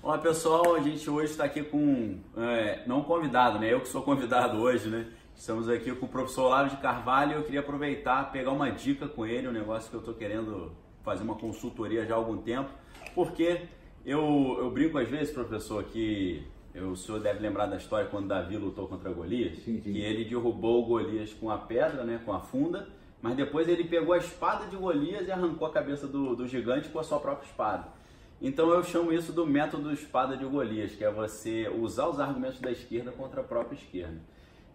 Olá 0.00 0.16
pessoal, 0.16 0.76
a 0.76 0.80
gente 0.80 1.10
hoje 1.10 1.32
está 1.32 1.42
aqui 1.42 1.60
com, 1.60 2.20
é, 2.36 2.84
não 2.86 3.02
convidado, 3.02 3.58
né? 3.58 3.72
Eu 3.72 3.80
que 3.80 3.88
sou 3.88 4.00
convidado 4.00 4.56
hoje, 4.58 4.88
né? 4.88 5.06
Estamos 5.34 5.68
aqui 5.68 5.92
com 5.92 6.06
o 6.06 6.08
professor 6.08 6.44
Olavo 6.46 6.70
de 6.70 6.76
Carvalho 6.76 7.32
e 7.32 7.34
eu 7.34 7.42
queria 7.42 7.60
aproveitar, 7.60 8.30
pegar 8.30 8.52
uma 8.52 8.70
dica 8.70 9.08
com 9.08 9.26
ele, 9.26 9.48
um 9.48 9.52
negócio 9.52 9.90
que 9.90 9.96
eu 9.96 10.00
estou 10.00 10.14
querendo 10.14 10.70
fazer 11.02 11.24
uma 11.24 11.34
consultoria 11.34 12.06
já 12.06 12.14
há 12.14 12.16
algum 12.16 12.38
tempo, 12.38 12.70
porque 13.12 13.62
eu, 14.06 14.56
eu 14.60 14.70
brinco 14.70 14.98
às 14.98 15.08
vezes, 15.08 15.34
professor, 15.34 15.82
que 15.82 16.46
eu, 16.72 16.90
o 16.90 16.96
senhor 16.96 17.20
deve 17.20 17.40
lembrar 17.40 17.66
da 17.66 17.76
história 17.76 18.06
quando 18.08 18.28
Davi 18.28 18.56
lutou 18.56 18.86
contra 18.86 19.12
Golias, 19.12 19.58
Sim, 19.58 19.80
sim. 19.80 19.92
que 19.92 19.98
ele 20.00 20.24
derrubou 20.24 20.84
o 20.84 20.86
Golias 20.86 21.34
com 21.34 21.50
a 21.50 21.58
pedra, 21.58 22.04
né, 22.04 22.20
com 22.24 22.32
a 22.32 22.38
funda, 22.38 22.88
mas 23.20 23.34
depois 23.34 23.68
ele 23.68 23.82
pegou 23.82 24.14
a 24.14 24.18
espada 24.18 24.66
de 24.66 24.76
Golias 24.76 25.26
e 25.26 25.32
arrancou 25.32 25.66
a 25.66 25.72
cabeça 25.72 26.06
do, 26.06 26.36
do 26.36 26.46
gigante 26.46 26.88
com 26.88 27.00
a 27.00 27.02
sua 27.02 27.18
própria 27.18 27.46
espada. 27.46 27.97
Então 28.40 28.70
eu 28.70 28.84
chamo 28.84 29.12
isso 29.12 29.32
do 29.32 29.44
método 29.44 29.92
espada 29.92 30.36
de 30.36 30.44
Golias, 30.44 30.92
que 30.92 31.04
é 31.04 31.10
você 31.10 31.68
usar 31.68 32.08
os 32.08 32.20
argumentos 32.20 32.60
da 32.60 32.70
esquerda 32.70 33.10
contra 33.10 33.40
a 33.40 33.44
própria 33.44 33.76
esquerda. 33.76 34.18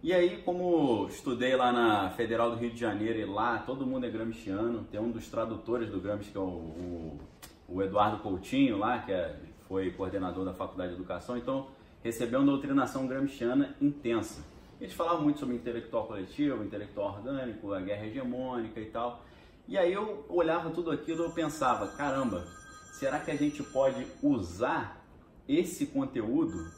E 0.02 0.12
aí, 0.12 0.42
como 0.42 1.06
estudei 1.08 1.56
lá 1.56 1.72
na 1.72 2.10
Federal 2.10 2.50
do 2.50 2.56
Rio 2.56 2.70
de 2.70 2.78
Janeiro 2.78 3.18
e 3.18 3.24
lá 3.24 3.58
todo 3.60 3.86
mundo 3.86 4.04
é 4.04 4.10
gramsciano, 4.10 4.84
tem 4.90 5.00
um 5.00 5.10
dos 5.10 5.28
tradutores 5.28 5.88
do 5.88 5.98
Gramsci, 5.98 6.30
que 6.30 6.36
é 6.36 6.40
o, 6.40 6.44
o, 6.44 7.20
o 7.70 7.82
Eduardo 7.82 8.18
Coutinho 8.18 8.76
lá, 8.76 8.98
que 8.98 9.10
é, 9.10 9.34
foi 9.66 9.90
coordenador 9.92 10.44
da 10.44 10.52
Faculdade 10.52 10.90
de 10.90 10.96
Educação, 10.96 11.38
então 11.38 11.68
recebeu 12.02 12.40
uma 12.40 12.50
doutrinação 12.52 13.06
gramsciana 13.06 13.74
intensa. 13.80 14.44
Eles 14.78 14.92
falavam 14.92 15.22
muito 15.22 15.40
sobre 15.40 15.54
intelectual 15.54 16.06
coletivo, 16.06 16.62
intelectual 16.62 17.14
orgânico, 17.14 17.72
a 17.72 17.80
guerra 17.80 18.04
hegemônica 18.04 18.78
e 18.78 18.86
tal. 18.86 19.24
E 19.66 19.78
aí 19.78 19.90
eu 19.90 20.26
olhava 20.28 20.68
tudo 20.68 20.90
aquilo 20.90 21.26
e 21.26 21.32
pensava, 21.32 21.86
caramba, 21.96 22.44
será 22.98 23.20
que 23.20 23.30
a 23.30 23.36
gente 23.36 23.62
pode 23.62 24.06
usar 24.22 25.04
esse 25.48 25.86
conteúdo? 25.86 26.70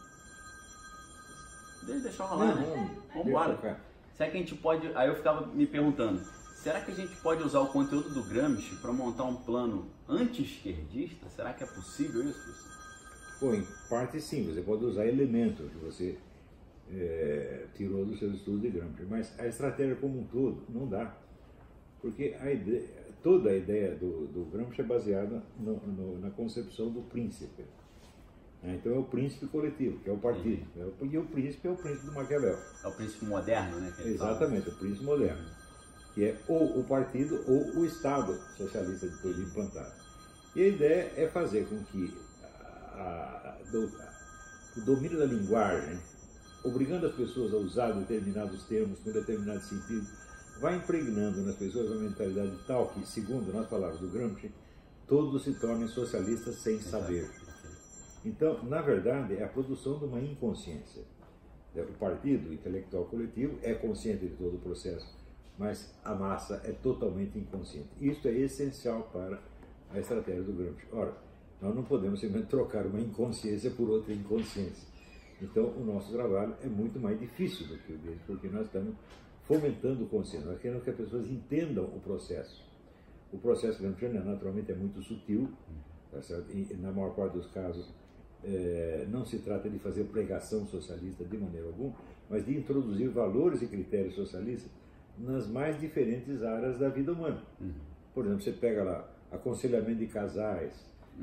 Deixa, 1.82 2.00
deixa 2.00 2.22
eu 2.22 2.26
rolar, 2.26 2.46
Não, 2.46 2.54
né? 2.56 2.96
Vamos 3.12 3.28
embora. 3.28 3.80
Será 4.14 4.30
que 4.30 4.36
a 4.36 4.40
gente 4.40 4.54
pode. 4.54 4.90
Aí 4.94 5.08
eu 5.08 5.14
ficava 5.14 5.46
me 5.46 5.66
perguntando: 5.66 6.20
será 6.54 6.80
que 6.80 6.90
a 6.90 6.94
gente 6.94 7.14
pode 7.16 7.42
usar 7.42 7.60
o 7.60 7.68
conteúdo 7.68 8.10
do 8.10 8.22
Gramsci 8.24 8.76
para 8.76 8.92
montar 8.92 9.24
um 9.24 9.36
plano 9.36 9.90
anti-esquerdista? 10.08 11.28
Será 11.28 11.52
que 11.52 11.62
é 11.62 11.66
possível 11.66 12.22
isso? 12.22 12.42
professor? 12.42 12.76
Bom, 13.40 13.54
em 13.54 13.66
parte 13.88 14.20
sim, 14.20 14.46
você 14.46 14.62
pode 14.62 14.84
usar 14.84 15.06
elementos 15.06 15.70
que 15.70 15.78
você 15.78 16.18
é, 16.90 17.66
tirou 17.76 18.06
dos 18.06 18.18
seus 18.18 18.34
estudos 18.36 18.62
de 18.62 18.70
Gramsci, 18.70 19.04
mas 19.08 19.38
a 19.38 19.46
estratégia 19.46 19.96
como 19.96 20.20
um 20.20 20.24
todo 20.24 20.64
não 20.68 20.88
dá. 20.88 21.14
Porque 22.00 22.34
a 22.40 22.50
ideia, 22.50 22.88
toda 23.26 23.50
a 23.50 23.56
ideia 23.56 23.92
do, 23.96 24.28
do 24.28 24.44
Gramsci 24.52 24.80
é 24.82 24.84
baseada 24.84 25.42
no- 25.58 25.84
no- 25.84 26.18
na 26.20 26.30
concepção 26.30 26.90
do 26.92 27.02
príncipe. 27.02 27.64
né? 28.62 28.76
Então 28.80 28.92
é 28.94 28.98
o 28.98 29.02
príncipe 29.02 29.46
coletivo, 29.48 29.98
que 29.98 30.08
é 30.08 30.12
o 30.12 30.16
partido. 30.18 30.64
É 30.78 30.84
o- 30.84 31.06
E 31.06 31.18
o 31.18 31.24
príncipe 31.26 31.66
é 31.66 31.70
o 31.72 31.74
príncipe 31.76 32.06
do 32.06 32.12
Maquiavel. 32.12 32.56
É 32.84 32.86
o 32.86 32.92
príncipe 32.92 33.24
moderno, 33.24 33.80
né? 33.80 33.92
ele 33.98 34.16
fala. 34.16 34.30
Exatamente, 34.30 34.68
o 34.68 34.76
príncipe 34.76 35.04
moderno. 35.04 35.44
Que 36.14 36.24
é 36.26 36.38
ou 36.46 36.78
o 36.78 36.84
partido 36.84 37.34
ou 37.48 37.80
o 37.80 37.84
Estado 37.84 38.32
socialista 38.56 39.08
depois 39.08 39.36
implantado. 39.40 39.92
E 40.54 40.62
a 40.62 40.68
ideia 40.68 41.12
é 41.16 41.26
fazer 41.26 41.66
com 41.68 41.82
que 41.86 42.16
a- 42.94 43.58
a- 43.58 43.70
do- 43.72 43.90
o 44.76 44.80
domínio 44.84 45.18
da 45.18 45.24
linguagem, 45.26 45.98
obrigando 46.64 47.06
as 47.08 47.14
pessoas 47.16 47.52
a 47.52 47.56
usar 47.56 47.90
determinados 47.90 48.62
termos 48.68 49.00
com 49.00 49.10
determinado 49.10 49.62
sentido, 49.62 50.06
vai 50.60 50.76
impregnando 50.76 51.42
nas 51.42 51.56
pessoas 51.56 51.90
uma 51.90 52.00
mentalidade 52.00 52.56
tal 52.66 52.88
que, 52.88 53.06
segundo 53.06 53.52
nas 53.52 53.68
palavras 53.68 54.00
do 54.00 54.08
Gramsci, 54.08 54.50
todos 55.06 55.44
se 55.44 55.54
tornem 55.54 55.86
socialistas 55.88 56.56
sem 56.56 56.80
saber. 56.80 57.30
Então, 58.24 58.62
na 58.64 58.82
verdade, 58.82 59.36
é 59.36 59.44
a 59.44 59.48
produção 59.48 59.98
de 59.98 60.04
uma 60.04 60.20
inconsciência. 60.20 61.02
É, 61.74 61.82
O 61.82 61.92
partido 61.94 62.52
intelectual 62.52 63.04
coletivo 63.04 63.58
é 63.62 63.74
consciente 63.74 64.26
de 64.26 64.34
todo 64.34 64.56
o 64.56 64.58
processo, 64.58 65.06
mas 65.58 65.94
a 66.02 66.14
massa 66.14 66.60
é 66.64 66.72
totalmente 66.72 67.38
inconsciente. 67.38 67.88
Isso 68.00 68.26
é 68.26 68.32
essencial 68.32 69.10
para 69.12 69.40
a 69.90 69.98
estratégia 69.98 70.42
do 70.42 70.52
Gramsci. 70.52 70.86
Ora, 70.92 71.14
nós 71.60 71.74
não 71.74 71.84
podemos 71.84 72.20
simplesmente 72.20 72.50
trocar 72.50 72.86
uma 72.86 73.00
inconsciência 73.00 73.70
por 73.70 73.88
outra 73.88 74.12
inconsciência. 74.12 74.88
Então, 75.40 75.66
o 75.76 75.84
nosso 75.84 76.10
trabalho 76.12 76.54
é 76.62 76.66
muito 76.66 76.98
mais 76.98 77.18
difícil 77.20 77.66
do 77.66 77.76
que 77.78 77.92
o 77.92 77.98
deles, 77.98 78.20
porque 78.26 78.48
nós 78.48 78.66
estamos 78.66 78.94
fomentando 79.46 80.04
o 80.04 80.06
consciência. 80.08 80.48
Nós 80.48 80.60
queremos 80.60 80.82
que 80.82 80.90
as 80.90 80.96
pessoas 80.96 81.26
entendam 81.26 81.84
o 81.84 82.00
processo. 82.00 82.64
O 83.32 83.38
processo 83.38 83.80
gramsciano, 83.80 84.24
naturalmente, 84.24 84.72
é 84.72 84.74
muito 84.74 85.02
sutil, 85.02 85.48
tá 86.10 86.20
e 86.50 86.74
na 86.80 86.92
maior 86.92 87.14
parte 87.14 87.34
dos 87.34 87.46
casos 87.48 87.92
eh, 88.44 89.06
não 89.10 89.24
se 89.24 89.38
trata 89.38 89.68
de 89.68 89.78
fazer 89.78 90.04
pregação 90.04 90.66
socialista 90.66 91.24
de 91.24 91.36
maneira 91.36 91.66
alguma, 91.66 91.94
mas 92.28 92.44
de 92.44 92.56
introduzir 92.56 93.08
valores 93.08 93.62
e 93.62 93.66
critérios 93.66 94.14
socialistas 94.14 94.70
nas 95.18 95.48
mais 95.48 95.80
diferentes 95.80 96.42
áreas 96.42 96.78
da 96.78 96.88
vida 96.88 97.12
humana. 97.12 97.42
Por 98.14 98.24
exemplo, 98.24 98.42
você 98.42 98.52
pega 98.52 98.84
lá 98.84 99.08
aconselhamento 99.30 99.98
de 99.98 100.06
casais, 100.06 100.72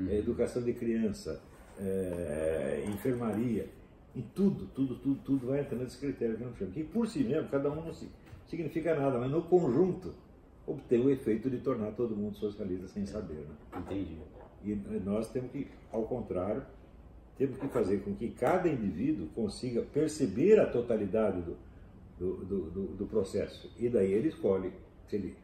eh, 0.09 0.17
educação 0.17 0.61
de 0.61 0.73
criança, 0.73 1.41
eh, 1.79 2.85
enfermaria, 2.87 3.67
em 4.15 4.21
tudo, 4.21 4.67
tudo, 4.67 4.95
tudo, 4.95 5.19
tudo 5.23 5.47
vai 5.47 5.61
entrando 5.61 5.83
nesse 5.83 5.97
critério 5.97 6.37
que 6.37 6.43
não 6.43 6.55
chamo. 6.55 6.71
Que 6.71 6.83
por 6.83 7.07
si 7.07 7.23
mesmo, 7.23 7.49
cada 7.49 7.71
um 7.71 7.75
não 7.83 7.93
si- 7.93 8.09
significa 8.47 8.95
nada, 8.95 9.17
mas 9.19 9.31
no 9.31 9.41
conjunto 9.43 10.13
obter 10.67 10.99
o 10.99 11.09
efeito 11.09 11.49
de 11.49 11.57
tornar 11.57 11.91
todo 11.93 12.15
mundo 12.15 12.37
socialista 12.37 12.87
sem 12.87 13.05
saber. 13.05 13.35
Né? 13.39 13.55
Entendi. 13.77 14.17
E 14.63 14.75
nós 15.03 15.29
temos 15.31 15.51
que, 15.51 15.67
ao 15.91 16.03
contrário, 16.03 16.63
temos 17.37 17.57
que 17.57 17.67
fazer 17.67 18.01
com 18.03 18.13
que 18.15 18.29
cada 18.29 18.69
indivíduo 18.69 19.27
consiga 19.35 19.81
perceber 19.81 20.59
a 20.59 20.65
totalidade 20.67 21.41
do, 21.41 21.57
do, 22.19 22.45
do, 22.45 22.61
do- 22.71 22.87
do 22.95 23.05
processo. 23.07 23.69
E 23.77 23.89
daí 23.89 24.13
ele 24.13 24.29
escolhe 24.29 24.71
se 25.09 25.15
ele 25.17 25.35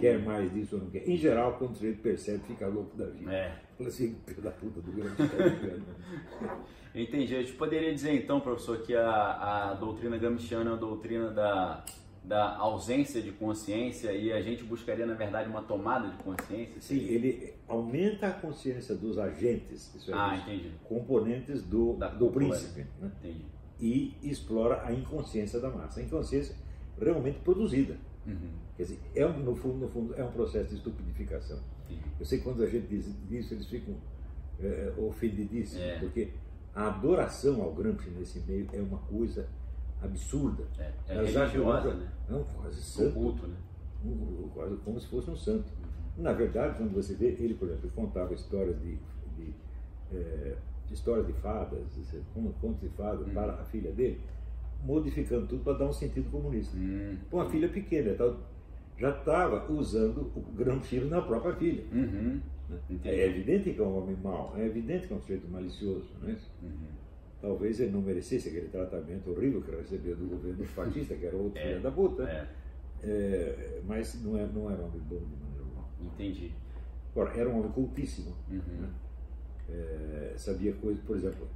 quer 0.00 0.18
mais 0.20 0.52
disso 0.52 0.76
ou 0.76 0.82
não 0.82 0.90
quer. 0.90 1.08
Em 1.08 1.16
geral, 1.16 1.54
quando 1.58 1.72
o 1.72 1.74
sujeito 1.74 2.00
percebe, 2.02 2.42
fica 2.46 2.66
louco 2.66 2.96
da 2.96 3.06
vida. 3.06 3.32
É. 3.32 3.56
Fala 3.76 3.88
assim, 3.90 4.16
filho 4.26 4.42
da 4.42 4.50
puta 4.50 4.80
do 4.80 4.90
grande 4.92 5.16
Eu 6.94 7.02
entendi. 7.02 7.36
A 7.36 7.40
gente 7.40 7.52
poderia 7.52 7.92
dizer 7.92 8.14
então, 8.14 8.40
professor, 8.40 8.78
que 8.82 8.94
a, 8.94 9.70
a 9.70 9.74
doutrina 9.74 10.16
gramsciana 10.16 10.70
é 10.70 10.72
a 10.72 10.76
doutrina 10.76 11.30
da, 11.30 11.84
da 12.24 12.56
ausência 12.56 13.20
de 13.20 13.32
consciência 13.32 14.12
e 14.12 14.32
a 14.32 14.40
gente 14.40 14.64
buscaria, 14.64 15.04
na 15.04 15.12
verdade, 15.14 15.48
uma 15.50 15.60
tomada 15.62 16.08
de 16.08 16.16
consciência? 16.22 16.80
Sim, 16.80 17.00
ele 17.00 17.52
aumenta 17.68 18.28
a 18.28 18.32
consciência 18.32 18.94
dos 18.94 19.18
agentes, 19.18 19.94
isso 19.94 20.10
é, 20.10 20.14
Ah, 20.16 20.36
entendi. 20.42 20.70
componentes 20.84 21.62
do, 21.62 21.94
Da 21.94 22.08
do 22.08 22.30
príncipe. 22.30 22.86
né? 23.00 23.10
Entendi. 23.22 23.44
e 23.78 24.14
explora 24.22 24.82
a 24.86 24.90
inconsciência 24.92 25.60
da 25.60 25.68
massa. 25.68 26.00
A 26.00 26.02
inconsciência 26.02 26.56
realmente 26.98 27.38
produzida. 27.40 27.98
Uhum. 28.26 28.50
Quer 28.76 28.82
dizer, 28.84 29.00
é, 29.14 29.26
um- 29.26 29.38
no, 29.40 29.54
fundo, 29.54 29.78
no 29.78 29.88
fundo, 29.88 30.14
é 30.14 30.24
um 30.24 30.30
processo 30.32 30.68
de 30.70 30.76
estupidificação. 30.76 31.58
Eu 32.18 32.24
sei 32.26 32.38
que 32.38 32.44
quando 32.44 32.62
a 32.62 32.66
gente 32.68 32.86
diz 32.88 33.06
isso, 33.30 33.54
eles 33.54 33.66
ficam 33.66 33.94
é, 34.60 34.92
ofendidíssimos, 34.96 35.84
É. 35.84 35.98
porque 35.98 36.30
a 36.74 36.86
adoração 36.88 37.60
ao 37.62 37.74
Gramsci 37.74 38.08
nesse 38.10 38.40
meio 38.40 38.66
é 38.72 38.80
uma 38.80 38.98
coisa 38.98 39.46
absurda. 40.02 40.64
É, 40.78 40.92
é 41.08 41.14
Elas 41.16 41.36
acham 41.36 41.64
né? 41.94 42.10
Não, 42.28 42.44
quase 42.44 42.80
santo. 42.82 43.12
culto, 43.14 43.46
né? 43.46 43.56
um- 44.04 44.48
quase 44.54 44.76
como 44.76 45.00
se 45.00 45.06
fosse 45.08 45.30
um 45.30 45.36
santo. 45.36 45.70
Na 46.16 46.32
verdade, 46.32 46.78
quando 46.78 46.94
você 46.94 47.14
vê, 47.14 47.26
ele, 47.38 47.54
por 47.54 47.68
exemplo, 47.68 47.90
contava 47.94 48.32
histórias 48.32 48.78
de, 48.80 48.96
de, 49.36 49.54
eh, 50.12 50.56
histórias 50.90 51.26
de 51.26 51.32
fadas, 51.34 51.78
contos 52.60 52.80
de 52.80 52.88
fadas 52.90 53.28
para 53.32 53.54
a 53.54 53.64
filha 53.66 53.92
dele, 53.92 54.20
modificando 54.84 55.46
tudo 55.46 55.62
para 55.64 55.78
dar 55.78 55.86
um 55.86 55.92
sentido 55.92 56.30
comunista. 56.30 56.76
Hum. 56.76 57.16
Com 57.30 57.40
a 57.40 57.48
filha 57.48 57.68
pequena, 57.68 58.10
então, 58.10 58.36
já 58.98 59.10
estava 59.10 59.70
usando 59.72 60.32
o 60.34 60.40
Gramsci 60.56 61.00
na 61.00 61.20
própria 61.20 61.54
filha. 61.56 61.84
Uhum. 61.92 62.40
né? 62.68 62.78
É 63.04 63.26
evidente 63.26 63.72
que 63.72 63.80
é 63.80 63.84
um 63.84 63.98
homem 63.98 64.16
mau, 64.22 64.54
é 64.56 64.64
evidente 64.66 65.06
que 65.06 65.12
é 65.12 65.16
um 65.16 65.20
sujeito 65.20 65.48
malicioso, 65.48 66.06
não 66.20 66.28
é 66.28 66.32
isso? 66.32 66.50
Uhum. 66.62 66.88
Talvez 67.40 67.78
ele 67.80 67.92
não 67.92 68.00
merecesse 68.00 68.48
aquele 68.48 68.68
tratamento 68.68 69.30
horrível 69.30 69.60
que 69.62 69.70
recebeu 69.70 70.16
do 70.16 70.26
governo 70.26 70.64
fascista, 70.64 71.14
que 71.14 71.26
era 71.26 71.36
outro 71.36 71.58
É, 71.60 71.68
filho 71.68 71.82
da 71.82 71.90
puta, 71.90 72.22
É, 72.22 72.48
É, 73.02 73.80
mas 73.86 74.20
não, 74.22 74.38
é, 74.38 74.46
não 74.46 74.70
era 74.70 74.80
um 74.82 74.86
homem 74.86 75.00
bom 75.00 75.18
de 75.18 75.36
maneira 75.36 75.62
alguma. 75.62 75.84
entendi. 76.14 76.52
Agora, 77.12 77.38
era 77.38 77.48
um 77.48 77.58
homem 77.58 77.70
cultíssimo. 77.72 78.34
Uhum. 78.50 78.56
né? 78.80 78.88
É, 79.68 80.32
sabia 80.36 80.72
coisas, 80.74 81.02
por 81.04 81.16
exemplo, 81.16 81.46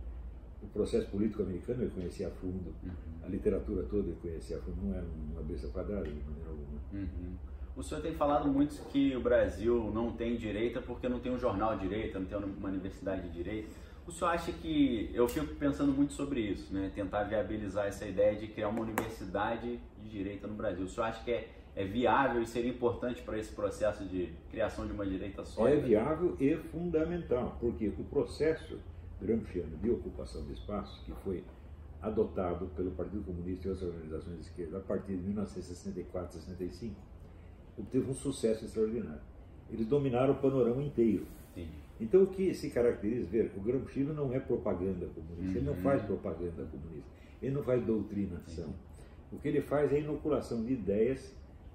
o 0.63 0.67
processo 0.69 1.07
político 1.09 1.43
americano 1.43 1.83
ele 1.83 1.91
conhecia 1.91 2.29
a 2.29 2.31
fundo, 2.31 2.75
Uhum. 2.83 2.91
a 3.25 3.29
literatura 3.29 3.83
toda 3.85 4.09
ele 4.09 4.19
conhecia 4.21 4.57
a 4.59 4.61
fundo, 4.61 4.77
não 4.83 4.95
era 4.95 5.05
uma 5.33 5.43
besta 5.43 5.69
quadrada 5.69 6.05
de 6.05 6.11
maneira 6.15 6.49
alguma. 6.51 6.81
Uhum. 6.93 7.35
O 7.77 7.83
senhor 7.83 8.01
tem 8.03 8.13
falado 8.13 8.49
muito 8.49 8.75
que 8.91 9.17
o 9.17 9.21
Brasil 9.21 9.91
não 9.95 10.13
tem 10.13 10.37
direita 10.37 10.83
porque 10.83 11.09
não 11.09 11.19
tem 11.21 11.33
um 11.33 11.39
jornal 11.39 11.77
de 11.79 11.89
direita, 11.89 12.19
não 12.19 12.27
tem 12.27 12.37
uma 12.37 12.69
universidade 12.69 13.23
de 13.29 13.31
direita. 13.33 13.69
O 14.07 14.13
senhor 14.13 14.31
acha 14.31 14.51
que. 14.51 15.11
Eu 15.15 15.29
fico 15.29 15.55
pensando 15.55 15.93
muito 15.93 16.13
sobre 16.13 16.41
isso, 16.41 16.75
né? 16.75 16.91
Tentar 16.95 17.25
viabilizar 17.25 17.87
essa 17.87 18.05
ideia 18.07 18.37
de 18.37 18.49
criar 18.49 18.69
uma 18.69 18.81
universidade 18.81 19.79
de 20.03 20.09
direita 20.11 20.49
no 20.49 20.55
Brasil. 20.55 20.85
O 20.85 20.89
senhor 20.89 21.07
acha 21.07 21.23
que 21.23 21.31
é, 21.31 21.49
é 21.77 21.85
viável 21.85 22.43
e 22.43 22.47
seria 22.47 22.71
importante 22.71 23.23
para 23.23 23.39
esse 23.39 23.53
processo 23.53 24.05
de 24.05 24.31
criação 24.51 24.85
de 24.87 24.93
uma 24.93 25.07
direita 25.07 25.43
É 25.43 25.45
sólida? 25.45 25.87
viável 25.87 26.37
e 26.41 26.57
fundamental, 26.57 27.57
porque 27.61 27.89
o 27.89 28.05
processo 28.05 28.79
gramsciano 29.21 29.77
de 29.77 29.91
ocupação 29.91 30.45
de 30.45 30.53
espaço, 30.53 31.05
que 31.05 31.13
foi 31.23 31.45
adotado 32.01 32.67
pelo 32.75 32.91
Partido 32.93 33.23
Comunista 33.25 33.69
e 33.69 33.71
outras 33.71 33.89
organizações 33.89 34.37
de 34.37 34.43
esquerda 34.43 34.79
a 34.79 34.81
partir 34.81 35.17
de 35.17 35.23
1964, 35.23 36.33
65, 36.33 36.95
obteve 37.79 38.11
um 38.11 38.15
sucesso 38.15 38.65
extraordinário. 38.65 39.21
Eles 39.71 39.87
dominaram 39.87 40.33
o 40.33 40.37
panorama 40.37 40.83
inteiro. 40.83 41.27
Sim. 41.55 41.69
Então, 42.01 42.23
o 42.23 42.27
que 42.27 42.55
se 42.55 42.71
caracteriza, 42.71 43.29
ver, 43.29 43.53
o 43.57 43.61
Gramsciano 43.61 44.15
não 44.15 44.33
é 44.33 44.41
propaganda 44.41 45.07
comunista, 45.07 45.51
uhum. 45.51 45.57
ele 45.57 45.67
não 45.67 45.75
uhum. 45.75 45.83
faz 45.83 46.03
propaganda 46.03 46.65
comunista, 46.65 47.11
ele 47.43 47.55
não 47.55 47.63
faz 47.63 47.85
doutrinação. 47.85 48.69
Sim. 48.69 48.75
O 49.33 49.39
que 49.39 49.49
ele 49.49 49.61
faz 49.61 49.93
é 49.93 50.01
inoculação 50.01 50.65
de 50.65 50.73
ideias 50.73 51.35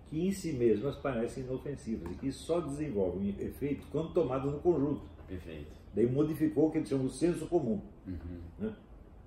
que 0.09 0.27
em 0.27 0.31
si 0.31 0.53
mesmas 0.53 0.95
parecem 0.97 1.43
inofensivas 1.43 2.11
e 2.11 2.15
que 2.15 2.31
só 2.31 2.59
desenvolvem 2.59 3.29
efeito 3.39 3.85
quando 3.91 4.13
tomadas 4.13 4.51
no 4.51 4.59
conjunto. 4.59 5.01
Perfeito. 5.27 5.71
Daí 5.93 6.05
modificou 6.05 6.67
o 6.67 6.71
que 6.71 6.79
eles 6.79 6.89
chamam 6.89 7.07
de 7.07 7.13
senso 7.15 7.47
comum. 7.47 7.81
Uhum. 8.07 8.39
Né? 8.59 8.75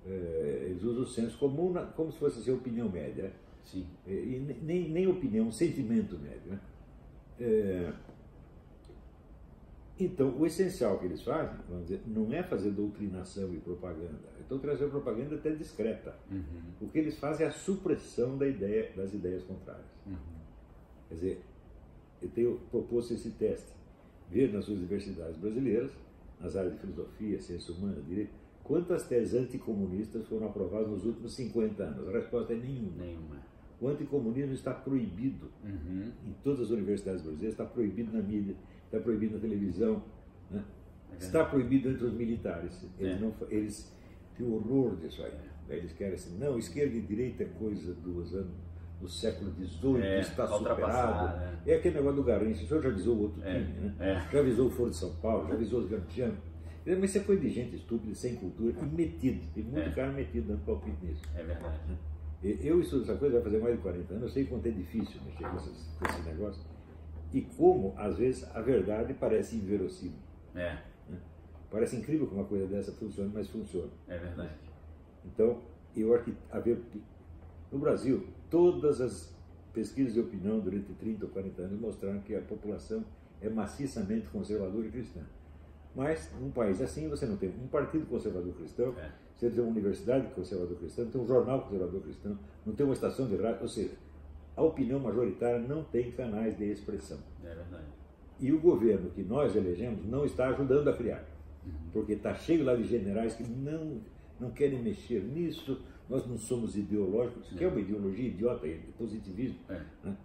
É, 0.05 0.67
eles 0.69 0.83
usam 0.83 1.03
o 1.03 1.07
senso 1.07 1.37
comum 1.37 1.71
na, 1.71 1.85
como 1.85 2.11
se 2.11 2.17
fosse 2.17 2.39
a 2.39 2.41
sua 2.41 2.55
opinião 2.55 2.89
média. 2.89 3.33
Sim. 3.65 3.85
E, 4.07 4.11
e 4.11 4.57
nem, 4.61 4.89
nem 4.89 5.07
opinião, 5.07 5.47
um 5.47 5.51
sentimento 5.51 6.17
médio. 6.17 6.51
Né? 6.51 6.59
É, 7.39 7.93
então, 9.99 10.33
o 10.37 10.45
essencial 10.45 10.97
que 10.97 11.05
eles 11.05 11.21
fazem, 11.21 11.59
vamos 11.67 11.87
dizer, 11.87 12.01
não 12.07 12.31
é 12.31 12.41
fazer 12.41 12.71
doutrinação 12.71 13.53
e 13.53 13.57
propaganda. 13.57 14.29
Doutrinação 14.47 14.87
e 14.87 14.89
propaganda 14.89 15.35
é 15.35 15.37
até 15.37 15.51
discreta. 15.51 16.15
Uhum. 16.31 16.43
O 16.81 16.87
que 16.87 16.99
eles 16.99 17.19
fazem 17.19 17.45
é 17.45 17.49
a 17.49 17.51
supressão 17.51 18.37
da 18.37 18.47
ideia, 18.47 18.91
das 18.95 19.13
ideias 19.13 19.43
contrárias. 19.43 19.85
Uhum. 20.07 20.38
Quer 21.09 21.15
dizer, 21.15 21.41
eu 22.21 22.29
tenho 22.29 22.59
proposto 22.71 23.13
esse 23.13 23.31
teste. 23.31 23.73
Ver 24.29 24.53
nas 24.53 24.67
universidades 24.67 25.37
brasileiras, 25.37 25.91
nas 26.39 26.55
áreas 26.55 26.73
de 26.75 26.79
filosofia, 26.79 27.41
ciência 27.41 27.73
humana, 27.73 27.99
direito, 28.07 28.31
quantas 28.63 29.07
teses 29.07 29.33
anticomunistas 29.33 30.27
foram 30.27 30.47
aprovadas 30.47 30.87
nos 30.87 31.03
últimos 31.03 31.33
50 31.33 31.83
anos? 31.83 32.07
A 32.07 32.11
resposta 32.11 32.53
é 32.53 32.55
nenhuma. 32.55 33.03
Nenhuma. 33.03 33.37
O 33.81 33.87
anticomunismo 33.87 34.53
está 34.53 34.73
proibido 34.73 35.49
uhum. 35.63 36.11
em 36.27 36.33
todas 36.43 36.61
as 36.61 36.69
universidades 36.69 37.21
brasileiras, 37.23 37.53
está 37.53 37.65
proibido 37.65 38.15
na 38.15 38.21
mídia, 38.21 38.55
está 38.85 38.99
proibido 38.99 39.35
na 39.35 39.39
televisão, 39.39 40.03
né? 40.51 40.63
é 41.13 41.17
está 41.17 41.45
proibido 41.45 41.89
entre 41.89 42.05
os 42.05 42.13
militares. 42.13 42.85
Eles, 42.99 43.17
é. 43.17 43.19
não, 43.19 43.33
eles 43.49 43.91
têm 44.37 44.45
horror 44.45 44.95
disso 44.97 45.23
aí. 45.23 45.33
Eles 45.69 45.93
querem 45.93 46.13
assim, 46.13 46.37
não, 46.37 46.57
esquerda 46.57 46.95
e 46.95 47.01
direita 47.01 47.43
é 47.43 47.45
coisa 47.45 47.93
dos 47.93 48.33
anos 48.33 48.68
do 48.99 49.07
século 49.07 49.51
XVIII, 49.53 50.01
é, 50.01 50.19
está 50.19 50.45
superado. 50.47 51.41
É. 51.65 51.71
é. 51.71 51.75
aquele 51.75 51.95
negócio 51.95 52.17
do 52.17 52.23
Garrincha, 52.23 52.63
o 52.63 52.67
senhor 52.67 52.83
já 52.83 52.89
avisou 52.89 53.15
o 53.15 53.21
outro 53.23 53.43
é, 53.43 53.53
time, 53.53 53.79
né? 53.79 53.95
É. 53.99 54.31
Já 54.31 54.39
avisou 54.39 54.67
o 54.67 54.69
Foro 54.69 54.89
de 54.89 54.97
São 54.97 55.15
Paulo, 55.15 55.47
já 55.47 55.53
avisou 55.53 55.79
os 55.79 55.89
Gantianos. 55.89 56.37
Mas 56.85 57.09
isso 57.11 57.17
é 57.19 57.21
coisa 57.21 57.41
de 57.41 57.49
gente 57.49 57.75
estúpida, 57.75 58.15
sem 58.15 58.35
cultura 58.35 58.73
e 58.81 58.85
metido. 58.85 59.45
Tem 59.53 59.63
muito 59.63 59.89
é. 59.89 59.91
cara 59.91 60.11
metido 60.11 60.47
dando 60.47 60.65
palpite 60.65 61.05
nisso. 61.05 61.21
É 61.35 61.43
verdade. 61.43 61.79
Né? 61.87 61.97
Eu 62.41 62.79
estudo 62.79 63.03
essa 63.03 63.15
coisa 63.15 63.35
vai 63.35 63.43
fazer 63.43 63.59
mais 63.59 63.75
de 63.75 63.81
40 63.81 64.13
anos, 64.13 64.23
eu 64.23 64.29
sei 64.29 64.45
quanto 64.45 64.65
é 64.65 64.71
difícil 64.71 65.21
mexer 65.25 65.43
com, 65.43 65.57
com 65.57 66.05
esse 66.09 66.21
negócio. 66.23 66.61
E 67.33 67.41
como, 67.41 67.93
às 67.97 68.17
vezes, 68.17 68.43
a 68.55 68.61
verdade 68.61 69.13
parece 69.13 69.55
inverossímil. 69.55 70.17
É. 70.55 70.77
Né? 71.07 71.17
Parece 71.69 71.97
incrível 71.97 72.27
que 72.27 72.33
uma 72.33 72.45
coisa 72.45 72.65
dessa 72.65 72.91
funcione, 72.93 73.31
mas 73.33 73.47
funciona. 73.49 73.91
É 74.07 74.17
verdade. 74.17 74.51
Então, 75.25 75.61
eu 75.95 76.15
acho 76.15 76.25
que 76.25 76.33
haver, 76.49 76.79
no 77.71 77.77
Brasil, 77.77 78.25
todas 78.49 79.01
as 79.01 79.33
pesquisas 79.73 80.13
de 80.13 80.19
opinião 80.19 80.59
durante 80.59 80.91
30 80.93 81.25
ou 81.25 81.31
40 81.31 81.61
anos 81.61 81.79
mostraram 81.79 82.19
que 82.21 82.35
a 82.35 82.41
população 82.41 83.03
é 83.41 83.49
maciçamente 83.49 84.27
conservadora 84.29 84.87
e 84.87 84.91
cristã. 84.91 85.21
Mas, 85.95 86.31
num 86.39 86.51
país 86.51 86.81
assim, 86.81 87.07
você 87.07 87.25
não 87.25 87.37
tem 87.37 87.49
um 87.49 87.67
partido 87.67 88.05
conservador 88.05 88.53
cristão, 88.53 88.93
é. 88.97 89.11
você 89.35 89.49
tem 89.49 89.59
uma 89.59 89.71
universidade 89.71 90.27
conservador 90.33 90.77
cristã, 90.77 91.03
não 91.03 91.11
tem 91.11 91.21
um 91.21 91.27
jornal 91.27 91.61
conservador 91.61 92.01
cristão, 92.01 92.37
não 92.65 92.73
tem 92.73 92.85
uma 92.85 92.93
estação 92.93 93.27
de 93.27 93.35
rádio, 93.35 93.61
ou 93.61 93.67
seja, 93.67 93.95
a 94.55 94.61
opinião 94.61 94.99
majoritária 94.99 95.59
não 95.59 95.83
tem 95.83 96.11
canais 96.11 96.57
de 96.57 96.65
expressão. 96.65 97.17
É 97.43 97.55
verdade. 97.55 97.85
E 98.39 98.51
o 98.51 98.59
governo 98.59 99.09
que 99.09 99.23
nós 99.23 99.55
elegemos 99.55 100.05
não 100.05 100.25
está 100.25 100.49
ajudando 100.49 100.87
a 100.89 100.93
criar. 100.93 101.25
Uhum. 101.65 101.71
Porque 101.91 102.13
está 102.13 102.33
cheio 102.35 102.63
lá 102.63 102.75
de 102.75 102.83
generais 102.83 103.33
que 103.33 103.43
não, 103.43 104.01
não 104.39 104.51
querem 104.51 104.81
mexer 104.81 105.23
nisso, 105.23 105.81
nós 106.09 106.25
não 106.25 106.37
somos 106.37 106.75
ideológicos, 106.75 107.49
que 107.49 107.63
é 107.63 107.67
uma 107.67 107.79
ideologia 107.79 108.27
idiota, 108.27 108.67
é 108.67 108.79
positivismo. 108.97 109.59
É. 109.69 109.81
Né? 110.03 110.17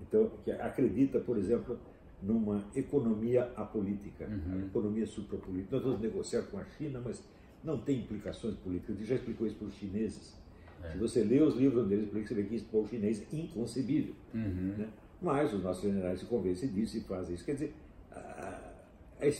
Então, 0.00 0.30
que 0.44 0.52
acredita, 0.52 1.18
por 1.18 1.36
exemplo, 1.36 1.78
numa 2.22 2.64
economia 2.74 3.52
apolítica, 3.56 4.26
uhum. 4.26 4.66
economia 4.66 5.06
suprapolítica. 5.06 5.76
Nós 5.76 5.84
vamos 5.84 6.00
negociar 6.00 6.42
com 6.42 6.58
a 6.58 6.64
China, 6.64 7.02
mas 7.04 7.22
não 7.64 7.78
tem 7.78 8.00
implicações 8.00 8.54
políticas. 8.56 8.96
Ele 8.96 9.04
já 9.04 9.16
explicou 9.16 9.46
isso 9.46 9.56
para 9.56 9.66
os 9.66 9.74
chineses. 9.74 10.40
É. 10.82 10.92
Se 10.92 10.98
você 10.98 11.24
lê 11.24 11.40
os 11.40 11.56
livros 11.56 11.88
deles, 11.88 12.08
você 12.12 12.34
vê 12.34 12.44
que 12.44 12.54
isso 12.54 12.66
para 12.66 12.80
o 12.80 12.86
chinês 12.86 13.22
é 13.32 13.36
inconcebível. 13.36 14.14
Uhum. 14.32 14.74
Né? 14.78 14.88
Mas 15.20 15.52
os 15.52 15.62
nossos 15.62 15.82
generais 15.82 16.20
se 16.20 16.26
convencem 16.26 16.68
disso 16.68 16.96
e 16.98 17.00
fazem 17.00 17.34
isso. 17.34 17.44
Quer 17.44 17.54
dizer, 17.54 17.74
a, 18.10 18.72
a 19.20 19.32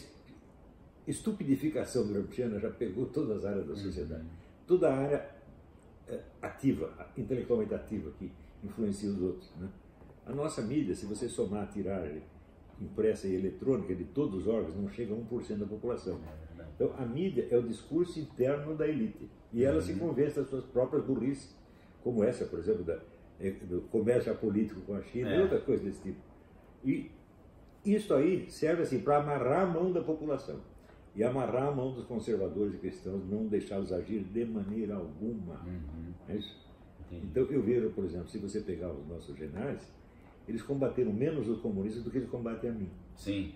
estupidificação 1.06 2.06
gramsciana 2.06 2.58
já 2.58 2.70
pegou 2.70 3.06
todas 3.06 3.38
as 3.38 3.44
áreas 3.44 3.66
da 3.66 3.76
sociedade. 3.76 4.22
Uhum. 4.22 4.28
Toda 4.66 4.88
a 4.88 4.96
área 4.96 5.16
é, 5.16 5.31
ativa, 6.40 6.92
intelectualmente 7.16 7.74
ativa, 7.74 8.10
que 8.18 8.30
influencia 8.62 9.10
os 9.10 9.20
outros. 9.20 9.50
Né? 9.56 9.68
A 10.26 10.32
nossa 10.32 10.62
mídia, 10.62 10.94
se 10.94 11.06
você 11.06 11.28
somar, 11.28 11.70
tirar 11.70 12.06
impressa 12.80 13.28
e 13.28 13.34
eletrônica 13.34 13.94
de 13.94 14.04
todos 14.04 14.42
os 14.42 14.48
órgãos, 14.48 14.76
não 14.76 14.88
chega 14.88 15.14
a 15.14 15.16
1% 15.16 15.58
da 15.58 15.66
população. 15.66 16.20
Então, 16.74 16.94
a 16.98 17.04
mídia 17.04 17.46
é 17.50 17.56
o 17.56 17.62
discurso 17.62 18.18
interno 18.18 18.74
da 18.74 18.88
elite. 18.88 19.28
E 19.52 19.64
ela 19.64 19.76
uhum. 19.76 19.82
se 19.82 19.94
convence 19.94 20.36
das 20.36 20.48
suas 20.48 20.64
próprias 20.64 21.04
burrices, 21.04 21.54
como 22.02 22.24
essa, 22.24 22.44
por 22.46 22.58
exemplo, 22.58 22.82
da, 22.82 22.98
é, 23.38 23.50
do 23.50 23.82
comércio 23.82 24.34
político 24.36 24.80
com 24.80 24.94
a 24.94 25.02
China 25.02 25.30
é. 25.30 25.38
e 25.38 25.42
outras 25.42 25.62
coisas 25.62 25.84
desse 25.84 26.02
tipo. 26.02 26.20
E 26.84 27.10
isso 27.84 28.14
aí 28.14 28.50
serve 28.50 28.82
assim 28.82 29.00
para 29.00 29.18
amarrar 29.18 29.62
a 29.62 29.66
mão 29.66 29.92
da 29.92 30.02
população 30.02 30.60
e 31.14 31.22
amarrar 31.22 31.68
a 31.68 31.70
mão 31.70 31.92
dos 31.92 32.04
conservadores 32.04 32.74
e 32.74 32.78
cristãos, 32.78 33.22
não 33.28 33.46
deixá-los 33.46 33.92
agir 33.92 34.24
de 34.24 34.44
maneira 34.44 34.94
alguma. 34.94 35.60
Uhum. 35.64 36.12
É 36.28 36.36
isso? 36.36 36.62
Então 37.10 37.44
eu 37.44 37.62
vejo, 37.62 37.90
por 37.90 38.04
exemplo, 38.04 38.28
se 38.28 38.38
você 38.38 38.60
pegar 38.60 38.90
os 38.90 39.06
nossos 39.06 39.36
generais, 39.36 39.92
eles 40.48 40.62
combateram 40.62 41.12
menos 41.12 41.48
os 41.48 41.60
comunistas 41.60 42.02
do 42.02 42.10
que 42.10 42.18
eles 42.18 42.30
combatem 42.30 42.70
a 42.70 42.72
mim. 42.72 42.88
Sim, 43.14 43.52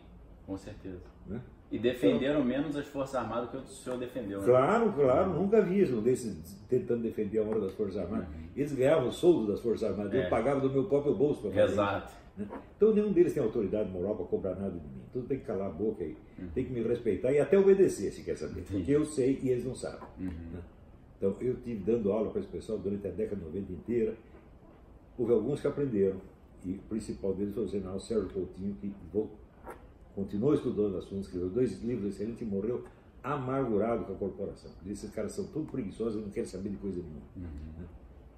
com 0.47 0.57
certeza. 0.57 1.01
Né? 1.27 1.41
E 1.71 1.79
defenderam 1.79 2.41
então, 2.41 2.45
menos 2.45 2.77
as 2.77 2.87
Forças 2.87 3.17
Armadas 3.17 3.51
que 3.51 3.57
o 3.57 3.67
senhor 3.67 3.99
defendeu. 3.99 4.41
Né? 4.41 4.47
Claro, 4.47 4.93
claro, 4.93 5.33
nunca 5.33 5.61
vi 5.63 5.81
isso 5.81 6.01
desses 6.01 6.63
tentando 6.69 7.03
defender 7.03 7.39
a 7.39 7.43
honra 7.43 7.61
das 7.61 7.73
Forças 7.73 7.97
Armadas. 7.97 8.29
Uhum. 8.29 8.49
Eles 8.55 8.73
ganhavam 8.73 9.09
o 9.09 9.13
soldo 9.13 9.51
das 9.51 9.61
Forças 9.61 9.91
Armadas, 9.91 10.15
é. 10.15 10.27
eu 10.27 10.31
pagava 10.31 10.61
do 10.61 10.71
meu 10.71 10.85
próprio 10.85 11.15
bolso 11.15 11.41
para 11.41 11.51
fazer 11.51 11.73
Exato. 11.73 12.13
Né? 12.37 12.47
Então 12.77 12.95
nenhum 12.95 13.13
deles 13.13 13.33
tem 13.33 13.43
autoridade 13.43 13.91
moral 13.91 14.17
para 14.17 14.27
cobrar 14.27 14.55
nada 14.55 14.79
de 14.79 14.87
mim. 14.87 15.03
Tudo 15.13 15.27
tem 15.27 15.39
que 15.39 15.45
calar 15.45 15.69
a 15.69 15.73
boca 15.73 16.05
aí, 16.05 16.17
uhum. 16.39 16.49
tem 16.55 16.65
que 16.65 16.73
me 16.73 16.83
respeitar 16.83 17.33
e 17.33 17.39
até 17.39 17.59
obedecer, 17.59 18.13
se 18.13 18.23
quer 18.23 18.37
saber. 18.37 18.63
Porque 18.63 18.91
eu 18.91 19.05
sei 19.05 19.39
e 19.43 19.49
eles 19.49 19.65
não 19.65 19.75
sabem. 19.75 20.09
Uhum. 20.19 20.27
Né? 20.27 20.61
Então 21.17 21.35
eu 21.41 21.57
tive 21.63 21.83
dando 21.83 22.13
aula 22.13 22.31
para 22.31 22.41
esse 22.41 22.51
pessoal 22.51 22.79
durante 22.79 23.07
a 23.07 23.11
década 23.11 23.37
de 23.37 23.47
90 23.47 23.73
inteira. 23.73 24.17
Houve 25.19 25.33
alguns 25.33 25.61
que 25.61 25.67
aprenderam, 25.67 26.21
e 26.63 26.73
o 26.73 26.79
principal 26.89 27.33
deles 27.33 27.55
foi 27.55 27.65
o 27.65 27.69
general 27.69 27.99
Sérgio 27.99 28.29
Coutinho, 28.29 28.75
que 28.75 28.93
continuou 30.15 30.53
estudando 30.53 30.99
assuntos, 30.99 31.27
escreveu 31.27 31.49
dois 31.49 31.83
livros 31.83 32.15
excelentes 32.15 32.43
e 32.43 32.45
morreu 32.45 32.85
amargurado 33.23 34.05
com 34.05 34.13
a 34.13 34.17
corporação. 34.17 34.71
Esses 34.87 35.11
caras 35.11 35.33
são 35.33 35.47
tudo 35.47 35.71
preguiçosos 35.71 36.21
e 36.21 36.25
não 36.25 36.31
querem 36.31 36.49
saber 36.49 36.69
de 36.69 36.77
coisa 36.77 36.99
nenhuma. 36.99 37.23
Uhum. 37.37 37.81
Né? 37.81 37.87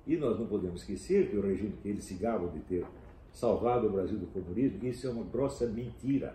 E 0.07 0.17
nós 0.17 0.39
não 0.39 0.47
podemos 0.47 0.81
esquecer 0.81 1.29
que 1.29 1.37
o 1.37 1.43
regime 1.43 1.73
que 1.83 1.89
eles 1.89 2.05
se 2.05 2.15
de 2.15 2.61
ter 2.69 2.87
salvado 3.33 3.87
o 3.87 3.91
Brasil 3.91 4.19
do 4.19 4.27
comunismo, 4.27 4.85
isso 4.87 5.07
é 5.07 5.11
uma 5.11 5.25
grossa 5.25 5.67
mentira. 5.67 6.35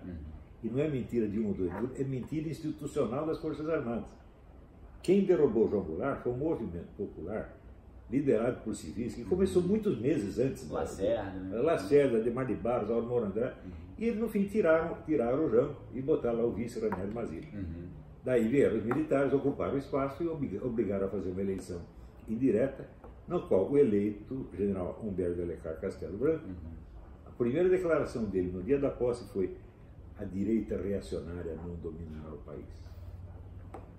E 0.63 0.69
não 0.69 0.79
é 0.79 0.87
mentira 0.87 1.27
de 1.27 1.39
um 1.39 1.47
ou 1.47 1.53
dois, 1.53 1.71
é 1.99 2.03
mentira 2.03 2.47
institucional 2.47 3.25
das 3.25 3.39
Forças 3.39 3.67
Armadas. 3.67 4.09
Quem 5.01 5.25
derrubou 5.25 5.69
João 5.69 5.83
Goulart 5.83 6.23
foi 6.23 6.31
um 6.31 6.37
movimento 6.37 6.87
popular 6.95 7.53
liderado 8.09 8.61
por 8.63 8.75
civis, 8.75 9.15
que 9.15 9.25
começou 9.25 9.61
uhum. 9.61 9.69
muitos 9.69 9.99
meses 9.99 10.37
antes. 10.37 10.69
Lacerda. 10.69 11.31
Né? 11.31 11.57
Lacerda, 11.59 12.21
Demar 12.21 12.45
de 12.45 12.53
Barros, 12.53 12.91
Aurora 12.91 13.25
André. 13.25 13.53
Uhum. 13.65 13.71
E 13.97 14.11
no 14.11 14.27
fim 14.29 14.45
tiraram, 14.45 14.97
tiraram 15.05 15.45
o 15.45 15.49
João 15.49 15.75
e 15.93 16.01
botaram 16.01 16.37
lá 16.37 16.45
o 16.45 16.51
vice 16.51 16.79
Ranieri 16.79 17.13
Mazili. 17.13 17.49
Uhum. 17.53 17.87
Daí 18.23 18.47
vieram 18.47 18.77
os 18.77 18.83
militares, 18.83 19.33
ocuparam 19.33 19.73
o 19.73 19.77
espaço 19.77 20.23
e 20.23 20.57
obrigaram 20.57 21.07
a 21.07 21.09
fazer 21.09 21.31
uma 21.31 21.41
eleição 21.41 21.81
indireta, 22.27 22.87
no 23.27 23.41
qual 23.47 23.69
o 23.69 23.77
eleito, 23.77 24.47
general 24.55 24.99
Humberto 25.03 25.41
Alencar 25.41 25.79
Castelo 25.79 26.17
Branco, 26.17 26.45
uhum. 26.45 26.53
A 27.33 27.37
primeira 27.37 27.67
declaração 27.69 28.25
dele 28.25 28.51
no 28.51 28.61
dia 28.61 28.77
da 28.77 28.89
posse 28.89 29.27
foi 29.33 29.55
a 30.19 30.23
direita 30.23 30.77
reacionária 30.77 31.55
não 31.55 31.75
dominará 31.75 32.31
o 32.33 32.37
país. 32.37 32.65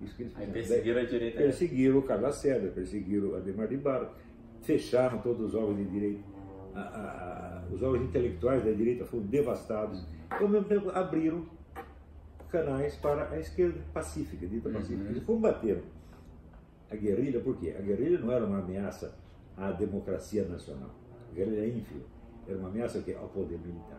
Isso 0.01 0.15
que 0.17 0.23
eles 0.25 0.37
Aí 0.37 0.47
perseguiram 0.47 1.01
a 1.01 1.05
direita. 1.05 1.39
Perseguiram 1.39 1.99
o 1.99 2.03
Carlos 2.03 2.27
Lacerda, 2.29 2.69
perseguiram 2.69 3.31
o 3.31 3.37
Ademar 3.37 3.69
de 3.69 3.77
Barro, 3.77 4.09
fecharam 4.63 5.19
todos 5.19 5.47
os 5.49 5.55
órgãos 5.55 5.77
de 5.79 5.85
direita. 5.87 6.23
A, 6.75 6.81
a, 6.81 7.59
a, 7.59 7.75
os 7.75 7.83
órgãos 7.83 8.05
intelectuais 8.09 8.65
da 8.65 8.71
direita 8.73 9.05
foram 9.05 9.25
devastados. 9.27 10.05
Ao 10.31 10.49
mesmo 10.49 10.67
tempo, 10.67 10.91
abriram 10.91 11.47
canais 12.51 12.97
para 12.97 13.31
a 13.31 13.39
esquerda 13.41 13.81
pacífica, 13.93 14.47
dita 14.47 14.69
Uhum. 14.69 14.75
pacífica. 14.75 15.11
Eles 15.11 15.23
combateram 15.25 15.83
a 16.91 16.97
guerrilha, 16.97 17.41
por 17.41 17.57
quê? 17.59 17.75
A 17.77 17.81
guerrilha 17.83 18.19
não 18.19 18.31
era 18.31 18.45
uma 18.45 18.59
ameaça 18.59 19.17
à 19.57 19.73
democracia 19.73 20.45
nacional. 20.47 20.91
A 21.31 21.35
guerrilha 21.35 21.61
é 21.63 21.69
ínfima. 21.69 22.03
Era 22.47 22.59
uma 22.59 22.69
ameaça 22.69 22.99
aqui 22.99 23.15
ao 23.15 23.29
poder 23.29 23.59
militar. 23.59 23.99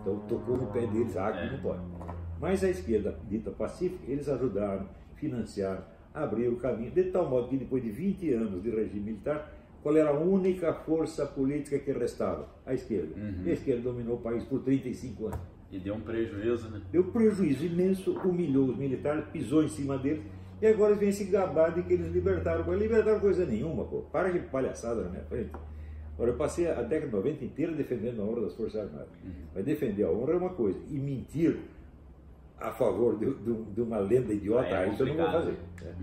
Então 0.00 0.18
tocou 0.28 0.56
no 0.56 0.66
pé 0.68 0.86
deles, 0.86 1.12
que 1.12 1.18
É. 1.18 1.50
não 1.52 1.58
pode. 1.60 1.80
Mas 2.40 2.64
a 2.64 2.70
esquerda, 2.70 3.18
dita 3.28 3.50
pacífica, 3.50 4.10
eles 4.10 4.28
ajudaram, 4.28 4.88
financiaram, 5.14 5.82
abriram 6.12 6.54
o 6.54 6.56
caminho, 6.56 6.90
de 6.90 7.04
tal 7.04 7.28
modo 7.28 7.48
que 7.48 7.56
depois 7.56 7.82
de 7.82 7.90
20 7.90 8.32
anos 8.32 8.62
de 8.62 8.70
regime 8.70 9.00
militar, 9.12 9.52
qual 9.82 9.96
era 9.96 10.10
a 10.10 10.18
única 10.18 10.72
força 10.72 11.26
política 11.26 11.78
que 11.78 11.92
restava? 11.92 12.48
A 12.66 12.74
esquerda. 12.74 13.14
Uhum. 13.16 13.44
A 13.46 13.50
esquerda 13.50 13.82
dominou 13.82 14.16
o 14.16 14.20
país 14.20 14.44
por 14.44 14.60
35 14.60 15.26
anos. 15.26 15.38
E 15.70 15.78
deu 15.78 15.94
um 15.94 16.00
prejuízo, 16.00 16.68
né? 16.70 16.82
Deu 16.90 17.04
prejuízo 17.04 17.64
imenso, 17.64 18.12
humilhou 18.24 18.68
os 18.68 18.76
militares, 18.76 19.24
pisou 19.32 19.64
em 19.64 19.68
cima 19.68 19.96
deles, 19.96 20.22
e 20.60 20.66
agora 20.66 20.90
eles 20.90 21.00
vêm 21.00 21.12
se 21.12 21.24
gabar 21.24 21.72
de 21.72 21.82
que 21.82 21.94
eles 21.94 22.08
libertaram. 22.12 22.64
Mas 22.66 22.78
libertaram 22.78 23.18
coisa 23.20 23.46
nenhuma, 23.46 23.84
pô. 23.84 24.02
Para 24.12 24.30
de 24.30 24.38
palhaçada 24.40 25.02
na 25.02 25.08
minha 25.10 25.24
frente. 25.24 25.50
Ora, 26.22 26.30
eu 26.30 26.36
passei 26.36 26.68
a 26.70 26.80
década 26.82 27.06
de 27.08 27.12
90 27.16 27.44
inteira 27.44 27.72
defendendo 27.72 28.22
a 28.22 28.24
honra 28.24 28.42
das 28.42 28.54
Forças 28.54 28.80
Armadas. 28.80 29.08
Mas 29.52 29.64
defender 29.64 30.04
a 30.04 30.10
honra 30.10 30.34
é 30.34 30.36
uma 30.36 30.50
coisa, 30.50 30.78
e 30.88 30.96
mentir 30.96 31.58
a 32.60 32.70
favor 32.70 33.18
de, 33.18 33.26
de- 33.34 33.62
de 33.74 33.80
uma 33.80 33.98
lenda 33.98 34.32
idiota, 34.32 34.68
é 34.68 34.88
isso 34.88 35.02
eu 35.02 35.06
não 35.08 35.16
vou 35.16 35.26
fazer. 35.26 35.58
né? 35.82 35.94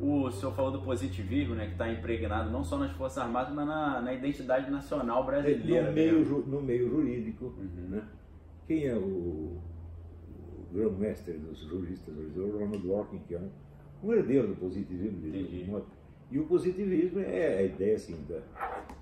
Uhum. 0.00 0.24
O 0.24 0.30
senhor 0.32 0.52
falou 0.56 0.72
do 0.72 0.82
positivismo, 0.82 1.54
né? 1.54 1.66
Que 1.66 1.72
está 1.72 1.88
impregnado 1.88 2.50
não 2.50 2.64
só 2.64 2.76
nas 2.76 2.90
Forças 2.96 3.18
Armadas, 3.18 3.54
mas 3.54 3.64
na, 3.64 4.00
na 4.00 4.12
identidade 4.12 4.68
nacional 4.68 5.24
brasileira. 5.24 5.86
No 5.86 5.92
meio, 5.94 6.18
mesmo. 6.18 6.24
ju- 6.24 6.44
no 6.50 6.60
meio 6.60 6.88
jurídico, 6.90 7.44
Uhum. 7.44 7.88
né? 7.90 8.02
quem 8.66 8.86
é 8.86 8.94
o, 8.96 8.98
o 8.98 9.60
grão-mestre 10.72 11.34
dos 11.34 11.58
juristas 11.60 12.12
o 12.16 12.58
Ronald 12.58 12.78
Dworkin, 12.78 13.20
que 13.28 13.34
é 13.36 13.38
um, 13.38 13.50
um 14.02 14.12
herdeiro 14.12 14.48
do 14.48 14.56
positivismo. 14.56 15.20
de 15.20 15.28
Entendi. 15.28 15.70
E 16.32 16.38
o 16.38 16.44
positivismo 16.44 17.20
é 17.20 17.58
a 17.58 17.62
ideia 17.62 17.94
assim, 17.96 18.16
do 18.26 18.40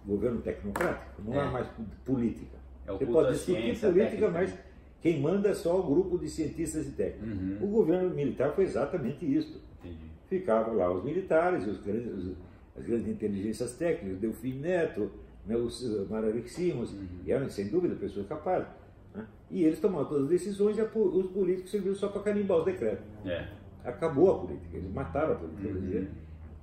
governo 0.04 0.40
tecnocrático, 0.40 1.22
não 1.22 1.34
É. 1.34 1.38
há 1.40 1.46
mais 1.50 1.66
po- 1.68 1.84
política. 2.04 2.58
É 2.84 2.90
Você 2.92 3.06
pode 3.06 3.32
discutir 3.34 3.78
política, 3.80 4.28
mas 4.28 4.52
quem 5.00 5.20
manda 5.20 5.48
é 5.50 5.54
só 5.54 5.78
o 5.78 5.82
grupo 5.84 6.18
de 6.18 6.28
cientistas 6.28 6.88
e 6.88 6.90
técnicos. 6.90 7.40
Uhum. 7.40 7.58
O 7.62 7.66
governo 7.68 8.10
militar 8.10 8.52
foi 8.52 8.64
exatamente 8.64 9.24
isso. 9.24 9.62
Entendi. 9.78 10.10
Ficavam 10.28 10.74
lá 10.74 10.92
os 10.92 11.04
militares, 11.04 11.64
os 11.68 11.78
grandes, 11.80 12.12
os- 12.12 12.36
as 12.76 12.84
grandes 12.84 13.06
inteligências 13.06 13.76
técnicas, 13.76 14.18
Delfim 14.18 14.54
Neto, 14.58 15.08
né, 15.46 15.56
os 15.56 15.82
uh, 15.84 16.06
Maravilha 16.10 16.48
Simons, 16.48 16.92
Uhum. 16.92 17.06
e 17.24 17.30
eram, 17.30 17.48
sem 17.48 17.68
dúvida, 17.68 17.94
pessoas 17.94 18.26
capazes. 18.26 18.66
né? 19.14 19.24
E 19.50 19.62
eles 19.64 19.78
tomavam 19.80 20.06
todas 20.08 20.24
as 20.24 20.30
decisões 20.30 20.76
e 20.78 20.80
a 20.80 20.84
os 20.84 21.26
políticos 21.30 21.70
serviram 21.70 21.94
só 21.96 22.08
para 22.08 22.22
carimbar 22.22 22.58
os 22.58 22.64
decretos. 22.64 23.04
É. 23.24 23.48
Acabou 23.84 24.30
a 24.30 24.38
política, 24.40 24.76
eles 24.76 24.92
mataram 24.92 25.32
a 25.32 25.36
política 25.36 25.68
Uhum. 25.68 26.06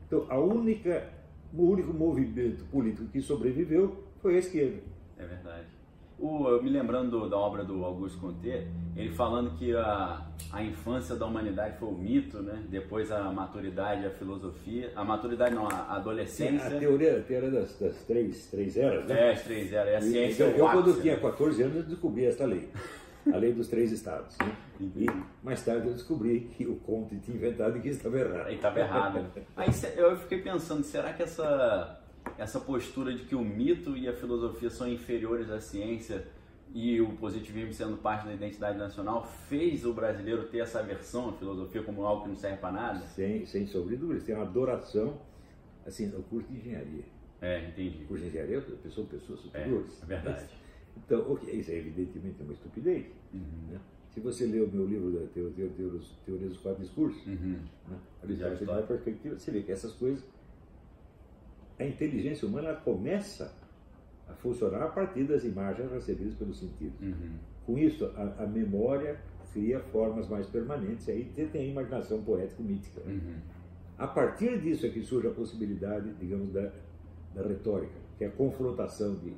Então, 0.07 0.25
a 0.29 0.39
única, 0.39 1.09
o 1.53 1.63
único 1.63 1.93
movimento 1.93 2.63
político 2.65 3.07
que 3.09 3.21
sobreviveu 3.21 4.03
foi 4.21 4.35
a 4.35 4.39
esquerda. 4.39 4.77
É 5.17 5.25
verdade. 5.25 5.65
O, 6.19 6.47
eu 6.47 6.63
me 6.63 6.69
lembrando 6.71 7.11
do- 7.11 7.29
da 7.29 7.37
obra 7.37 7.63
do 7.63 7.85
Augusto 7.85 8.17
Comte, 8.19 8.65
ele 8.95 9.11
falando 9.13 9.55
que 9.55 9.75
a, 9.75 10.25
a 10.51 10.63
infância 10.63 11.15
da 11.15 11.27
humanidade 11.27 11.77
foi 11.77 11.89
o 11.89 11.91
mito, 11.91 12.41
né? 12.41 12.63
Depois 12.69 13.11
a 13.11 13.31
maturidade, 13.31 14.03
a 14.03 14.09
filosofia. 14.09 14.91
A 14.95 15.03
maturidade 15.03 15.53
não, 15.53 15.67
a 15.67 15.95
adolescência. 15.95 16.65
A 16.75 16.79
teoria, 16.79 17.19
a 17.19 17.21
teoria 17.21 17.51
das, 17.51 17.77
das 17.79 17.97
três, 18.05 18.47
três 18.47 18.75
eras, 18.77 19.05
né? 19.05 19.27
É, 19.29 19.31
as 19.33 19.43
três 19.43 19.71
eras. 19.71 19.89
É 19.93 19.97
a 19.97 20.01
ciência 20.01 20.43
eu, 20.45 20.49
é 20.49 20.53
o 20.53 20.57
eu, 20.57 20.65
quando 20.71 20.89
ápice, 20.89 21.01
tinha 21.01 21.15
né? 21.15 21.21
14 21.21 21.61
anos, 21.63 21.75
eu 21.75 21.83
descobri 21.83 22.25
essa 22.25 22.45
lei. 22.47 22.67
A 23.31 23.37
lei 23.37 23.53
dos 23.53 23.67
três 23.67 23.91
estados. 23.91 24.35
né? 24.39 24.55
E 24.79 25.05
mais 25.43 25.63
tarde 25.63 25.87
eu 25.87 25.93
descobri 25.93 26.41
que 26.55 26.65
o 26.65 26.75
Conte 26.77 27.17
tinha 27.19 27.35
inventado 27.35 27.77
e 27.77 27.81
que 27.81 27.89
estava 27.89 28.19
errado. 28.19 28.51
Estava 28.51 28.79
errado. 28.79 29.25
Aí 29.55 29.69
eu 29.95 30.17
fiquei 30.17 30.41
pensando, 30.41 30.83
será 30.83 31.13
que 31.13 31.23
essa, 31.23 31.99
essa 32.37 32.59
postura 32.59 33.13
de 33.13 33.23
que 33.23 33.35
o 33.35 33.43
mito 33.43 33.97
e 33.97 34.07
a 34.07 34.13
filosofia 34.13 34.69
são 34.69 34.87
inferiores 34.87 35.49
à 35.49 35.59
ciência 35.59 36.25
e 36.73 36.99
o 37.01 37.13
positivismo 37.13 37.73
sendo 37.73 37.97
parte 37.97 38.27
da 38.27 38.33
identidade 38.33 38.77
nacional 38.77 39.25
fez 39.47 39.85
o 39.85 39.93
brasileiro 39.93 40.47
ter 40.47 40.59
essa 40.59 40.79
aversão 40.79 41.29
à 41.29 41.33
filosofia 41.33 41.81
como 41.81 42.05
algo 42.05 42.23
que 42.23 42.29
não 42.29 42.35
serve 42.35 42.57
para 42.57 42.71
nada? 42.71 42.99
Sem, 42.99 43.45
sem 43.45 43.65
dúvida, 43.65 44.19
tem 44.21 44.35
uma 44.35 44.43
adoração, 44.43 45.19
assim, 45.85 46.07
no 46.07 46.21
curso 46.23 46.47
de 46.49 46.57
engenharia. 46.57 47.05
É, 47.41 47.67
entendi. 47.67 48.03
O 48.03 48.07
curso 48.07 48.23
de 48.23 48.29
engenharia, 48.29 48.61
pessoas, 48.61 49.07
pessoas 49.07 49.39
superiores. 49.39 50.01
É, 50.01 50.03
é 50.03 50.07
verdade. 50.07 50.49
Então, 50.97 51.31
ok, 51.31 51.53
isso 51.53 51.71
é 51.71 51.75
evidentemente 51.75 52.41
uma 52.41 52.53
estupidez. 52.53 53.05
Uhum. 53.33 53.71
né? 53.71 53.79
Se 54.17 54.21
você 54.21 54.47
ler 54.47 54.63
o 54.63 54.67
meu 54.71 54.87
livro 54.87 55.11
da 55.11 55.27
teo, 55.27 55.51
teo, 55.51 55.69
teo, 55.77 55.99
Teoria 56.25 56.47
dos 56.47 56.57
Quatro 56.57 56.81
Discursos, 56.81 57.23
Uhum. 57.27 57.59
né? 57.87 57.99
Na 58.65 58.81
perspectiva, 58.81 59.37
você 59.37 59.51
vê 59.51 59.61
que 59.61 59.71
essas 59.71 59.93
coisas, 59.93 60.23
a 61.77 61.85
inteligência 61.85 62.47
humana 62.47 62.73
começa 62.73 63.53
a 64.27 64.33
funcionar 64.33 64.81
a 64.85 64.87
partir 64.87 65.25
das 65.25 65.43
imagens 65.43 65.91
recebidas 65.91 66.33
pelos 66.33 66.57
sentidos. 66.57 66.99
Uhum. 66.99 67.33
Com 67.67 67.77
isso, 67.77 68.05
a, 68.15 68.43
a 68.43 68.47
memória 68.47 69.19
cria 69.53 69.79
formas 69.81 70.27
mais 70.27 70.47
permanentes, 70.47 71.07
aí 71.09 71.25
tem 71.35 71.61
a 71.61 71.65
imaginação 71.65 72.19
poético-mítica. 72.23 72.99
né? 73.01 73.13
Uhum. 73.23 73.35
A 73.99 74.07
partir 74.07 74.59
disso 74.61 74.87
é 74.87 74.89
que 74.89 75.03
surge 75.03 75.27
a 75.27 75.31
possibilidade, 75.31 76.11
digamos, 76.19 76.51
da, 76.51 76.71
da 77.35 77.43
retórica, 77.47 77.93
que 78.17 78.23
é 78.23 78.29
a 78.29 78.31
confrontação 78.31 79.13
de, 79.17 79.35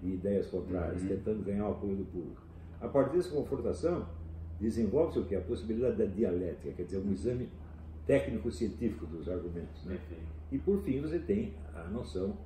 de 0.00 0.08
ideias 0.08 0.46
contrárias, 0.46 1.02
Uhum. 1.02 1.08
tentando 1.08 1.44
ganhar 1.44 1.68
o 1.68 1.72
apoio 1.72 1.96
do 1.96 2.04
público. 2.06 2.40
A 2.80 2.88
partir 2.88 3.18
dessa 3.18 3.28
confrontação, 3.30 4.06
desenvolve-se 4.62 5.18
o 5.18 5.24
que? 5.24 5.34
A 5.34 5.40
possibilidade 5.40 5.96
da 5.96 6.04
dialética, 6.06 6.72
quer 6.72 6.84
dizer, 6.84 6.98
um 6.98 7.12
exame 7.12 7.48
técnico-científico 8.06 9.06
dos 9.06 9.28
argumentos. 9.28 9.84
Né? 9.84 9.98
E 10.50 10.58
por 10.58 10.80
fim 10.82 11.00
você 11.00 11.18
tem 11.18 11.54
a 11.74 11.82
noção 11.84 12.36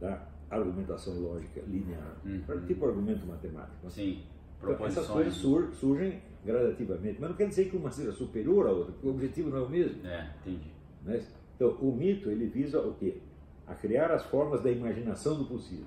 da 0.00 0.26
argumentação 0.50 1.14
lógica 1.20 1.60
linear, 1.66 2.16
Uhum. 2.24 2.66
tipo 2.66 2.86
argumento 2.86 3.26
matemático. 3.26 3.76
né? 3.84 3.90
Sim, 3.90 4.22
Então, 4.62 4.86
essas 4.86 5.06
coisas 5.06 5.34
sur- 5.34 5.72
surgem 5.74 6.20
gradativamente, 6.44 7.20
mas 7.20 7.30
não 7.30 7.36
quer 7.36 7.48
dizer 7.48 7.68
que 7.70 7.76
uma 7.76 7.90
seja 7.90 8.12
superior 8.12 8.66
à 8.66 8.70
outra, 8.72 8.92
porque 8.92 9.06
o 9.06 9.10
objetivo 9.10 9.50
não 9.50 9.58
é 9.58 9.60
o 9.62 9.68
mesmo. 9.68 10.04
É, 10.06 10.30
entendi. 10.40 10.70
né? 11.04 11.22
Então, 11.54 11.70
o 11.80 11.94
mito 11.94 12.28
ele 12.30 12.46
visa 12.46 12.80
o 12.80 12.94
quê? 12.94 13.18
A 13.66 13.74
criar 13.74 14.10
as 14.10 14.24
formas 14.24 14.62
da 14.62 14.70
imaginação 14.70 15.36
do 15.38 15.44
possível. 15.44 15.84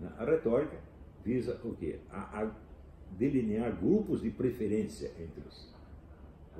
Uhum. 0.00 0.08
A 0.18 0.24
retórica 0.24 0.76
visa 1.24 1.58
o 1.64 1.74
quê? 1.74 1.98
A, 2.10 2.42
a 2.42 2.50
delinear 3.18 3.74
grupos 3.76 4.22
de 4.22 4.30
preferência 4.30 5.10
entre 5.18 5.42
os, 5.46 5.72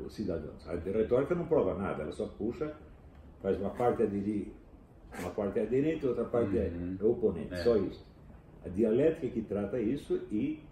os 0.04 0.14
cidadãos. 0.14 0.66
A 0.68 0.74
retórica 0.74 1.34
não 1.34 1.46
prova 1.46 1.74
nada, 1.74 2.02
ela 2.02 2.12
só 2.12 2.26
puxa, 2.26 2.74
faz 3.40 3.58
uma 3.60 3.70
parte 3.70 4.02
aderir, 4.02 4.48
uma 5.20 5.30
parte 5.30 5.58
é 5.58 5.62
aderente, 5.62 6.06
outra 6.06 6.24
parte 6.24 6.56
é- 6.56 6.68
Uhum. 6.74 6.96
é 7.00 7.04
oponente, 7.04 7.54
É. 7.54 7.56
só 7.58 7.76
isso. 7.76 8.04
A 8.64 8.68
dialética 8.68 9.28
que 9.28 9.42
trata 9.42 9.80
isso 9.80 10.20
e 10.30 10.62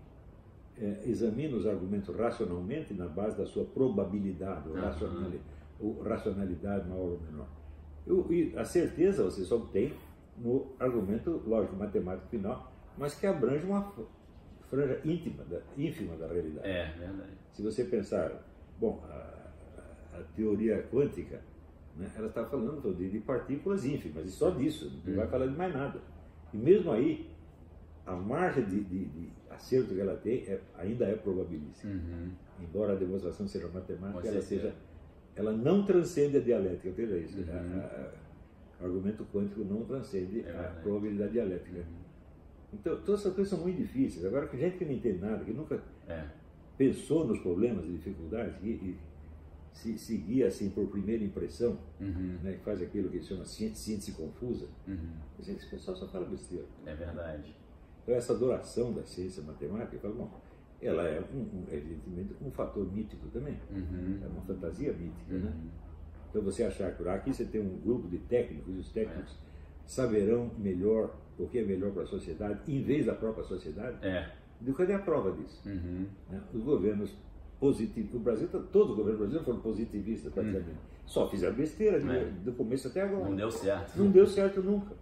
eh, 0.82 1.02
examina 1.04 1.54
os 1.56 1.66
argumentos 1.66 2.14
racionalmente 2.16 2.94
na 2.94 3.06
base 3.06 3.36
da 3.36 3.44
sua 3.44 3.66
probabilidade, 3.66 4.66
ou, 4.66 4.76
Aham. 4.76 4.86
racionali- 4.86 5.40
ou 5.78 6.02
racionalidade 6.02 6.88
maior 6.88 7.02
ou 7.10 7.20
menor. 7.20 7.48
Eu- 8.06 8.26
e 8.32 8.56
a 8.56 8.64
certeza 8.64 9.22
você 9.24 9.44
só 9.44 9.56
obtém 9.56 9.92
no 10.38 10.68
argumento 10.78 11.42
lógico 11.46 11.76
matemático 11.76 12.28
final, 12.28 12.72
mas 12.96 13.14
que 13.14 13.26
abrange 13.26 13.66
uma 13.66 13.92
franja 14.70 15.00
íntima, 15.04 15.44
da, 15.44 15.60
ínfima 15.76 16.16
da 16.16 16.26
realidade. 16.28 16.66
É, 16.68 16.94
verdade. 16.98 17.30
Se 17.52 17.62
você 17.62 17.84
pensar, 17.84 18.32
bom, 18.78 19.02
a, 19.08 19.14
a- 20.16 20.22
teoria 20.36 20.82
quântica, 20.92 21.40
né, 21.96 22.10
ela 22.16 22.28
está 22.28 22.44
falando 22.44 22.94
de, 22.96 23.10
de 23.10 23.18
partículas 23.18 23.84
ínfimas, 23.84 24.26
e 24.26 24.30
só 24.30 24.50
disso, 24.50 24.90
não 25.04 25.16
vai 25.16 25.26
falar 25.26 25.46
de 25.46 25.56
mais 25.56 25.74
nada. 25.74 26.00
E 26.54 26.56
mesmo 26.56 26.90
aí, 26.92 27.28
a 28.06 28.14
margem 28.14 28.64
de, 28.64 28.80
de- 28.84 29.04
de 29.06 29.28
acerto 29.50 29.94
que 29.94 30.00
ela 30.00 30.16
tem 30.16 30.44
é- 30.46 30.60
ainda 30.78 31.04
é 31.06 31.14
probabilíssima. 31.16 31.92
Uhum. 31.92 32.30
Embora 32.60 32.92
a 32.92 32.96
demonstração 32.96 33.46
seja 33.48 33.68
matemática, 33.68 34.28
ela 34.28 34.40
seja, 34.42 34.74
ela 35.34 35.52
não 35.52 35.84
transcende 35.84 36.36
a 36.36 36.40
dialética, 36.40 36.90
veja 36.90 37.16
isso. 37.16 37.38
Uhum. 37.40 37.80
A- 37.80 37.84
a- 37.84 38.84
argumento 38.84 39.26
quântico 39.32 39.62
não 39.64 39.84
transcende 39.84 40.40
É 40.46 40.50
a 40.50 40.80
probabilidade 40.82 41.32
dialética. 41.32 41.84
Então, 42.72 43.00
todas 43.02 43.20
essas 43.20 43.34
coisas 43.34 43.50
são 43.50 43.60
muito 43.60 43.76
difíceis. 43.78 44.24
Agora, 44.24 44.46
que 44.46 44.56
gente 44.56 44.78
que 44.78 44.84
não 44.84 44.92
entende 44.92 45.18
nada, 45.18 45.44
que 45.44 45.52
nunca 45.52 45.82
É. 46.08 46.24
pensou 46.78 47.26
nos 47.26 47.38
problemas 47.40 47.84
e 47.84 47.88
dificuldades 47.88 48.54
e, 48.62 48.68
e 48.68 48.98
se 49.72 49.96
seguia 49.98 50.46
assim 50.48 50.70
por 50.70 50.86
primeira 50.88 51.22
impressão, 51.24 51.78
Uhum. 52.00 52.38
né, 52.42 52.52
que 52.54 52.64
faz 52.64 52.80
aquilo 52.82 53.08
que 53.08 53.20
se 53.20 53.28
chama 53.28 53.44
ciência, 53.44 53.76
síntese 53.76 54.12
confusa, 54.12 54.66
Uhum. 54.86 54.96
dizer, 55.38 55.52
esse 55.52 55.66
pessoal 55.68 55.96
só 55.96 56.06
fala 56.08 56.26
besteira. 56.26 56.64
É 56.86 56.94
verdade. 56.94 57.54
Então, 58.02 58.14
essa 58.14 58.32
adoração 58.32 58.92
da 58.92 59.02
ciência 59.04 59.42
matemática, 59.42 60.08
bom, 60.08 60.30
ela 60.80 61.06
é, 61.06 61.20
um, 61.34 61.38
um, 61.38 61.64
evidentemente, 61.70 62.34
um 62.40 62.50
fator 62.50 62.90
mítico 62.92 63.28
também. 63.28 63.58
Uhum. 63.70 64.18
É 64.22 64.26
uma 64.26 64.40
fantasia 64.42 64.92
mítica, 64.92 65.34
né? 65.34 65.52
Uhum. 65.54 65.68
Então, 66.30 66.42
você 66.42 66.62
achar 66.62 66.96
que 66.96 67.06
aqui 67.08 67.32
você 67.34 67.44
tem 67.44 67.60
um 67.60 67.78
grupo 67.80 68.08
de 68.08 68.18
técnicos, 68.18 68.74
e 68.74 68.78
os 68.78 68.88
técnicos 68.90 69.36
saberão 69.84 70.50
melhor 70.58 71.14
o 71.44 71.48
que 71.48 71.58
é 71.58 71.64
melhor 71.64 71.90
para 71.92 72.02
a 72.02 72.06
sociedade, 72.06 72.60
em 72.68 72.82
vez 72.82 73.06
da 73.06 73.14
própria 73.14 73.44
sociedade, 73.44 73.96
É. 74.02 74.30
do 74.60 74.72
cadê 74.74 74.92
a 74.92 74.98
prova 74.98 75.32
disso? 75.32 75.60
Uhum. 75.66 76.06
né? 76.30 76.40
Os 76.52 76.62
governos 76.62 77.10
positivo. 77.58 78.16
O 78.16 78.20
Brasil, 78.20 78.48
tá, 78.48 78.58
todo 78.72 78.94
o 78.94 78.96
governo 78.96 79.18
brasileiro 79.18 79.44
foram 79.44 79.60
positivistas 79.60 80.32
praticamente. 80.32 80.70
Hum. 80.70 80.90
Só 81.06 81.28
fizeram 81.28 81.54
besteira 81.54 81.98
é. 81.98 82.24
do 82.44 82.52
começo 82.52 82.88
até 82.88 83.02
agora. 83.02 83.28
Não 83.28 83.36
deu 83.36 83.50
certo. 83.50 83.98
Não 83.98 84.10
deu 84.10 84.26
certo 84.26 84.62
nunca. 84.62 84.94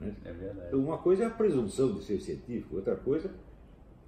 Né? 0.00 0.12
É 0.24 0.32
verdade. 0.32 0.68
Então, 0.68 0.80
uma 0.80 0.98
coisa 0.98 1.24
é 1.24 1.26
a 1.26 1.30
presunção 1.30 1.94
de 1.94 2.02
ser 2.04 2.20
científico, 2.20 2.76
outra 2.76 2.96
coisa 2.96 3.30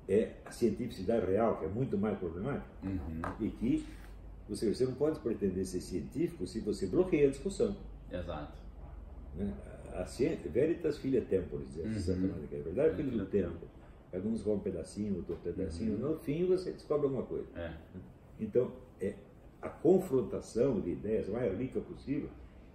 é 0.09 0.33
a 0.45 0.51
cientificidade 0.51 1.27
real, 1.27 1.59
que 1.59 1.65
é 1.65 1.69
muito 1.69 1.97
mais 1.97 2.19
problemática. 2.19 2.67
Uhum. 2.83 3.21
E 3.41 3.51
que 3.51 3.87
você, 4.49 4.73
você 4.73 4.85
não 4.85 4.95
pode 4.95 5.19
pretender 5.21 5.65
ser 5.67 5.81
científico 5.81 6.47
se 6.47 6.61
você 6.61 6.87
bloqueia 6.87 7.29
a 7.29 7.31
discussão. 7.31 7.77
Exato. 8.11 8.59
Né? 9.37 9.53
A 9.97 10.05
ciência, 10.05 10.51
veritas 10.51 10.99
filha 10.99 11.23
temporis, 11.23 11.75
diz 11.75 12.09
uhum. 12.09 12.15
Santa 12.15 12.55
é 12.55 12.59
verdade, 12.59 12.89
é, 12.89 12.95
filho 12.95 13.19
do 13.19 13.27
tempo. 13.27 13.67
Alguns 14.13 14.43
vão 14.43 14.55
um 14.55 14.61
pedacinho, 14.61 15.17
outro 15.17 15.37
pedacinho, 15.37 15.95
uhum. 15.95 16.13
no 16.13 16.19
fim 16.19 16.47
você 16.47 16.71
descobre 16.71 17.07
alguma 17.07 17.25
coisa. 17.25 17.47
É. 17.57 17.73
Então, 18.39 18.73
é, 19.01 19.15
a 19.61 19.69
confrontação 19.69 20.81
de 20.81 20.91
ideias 20.91 21.29
mais 21.29 21.59
rica 21.59 21.81
possível 21.81 22.29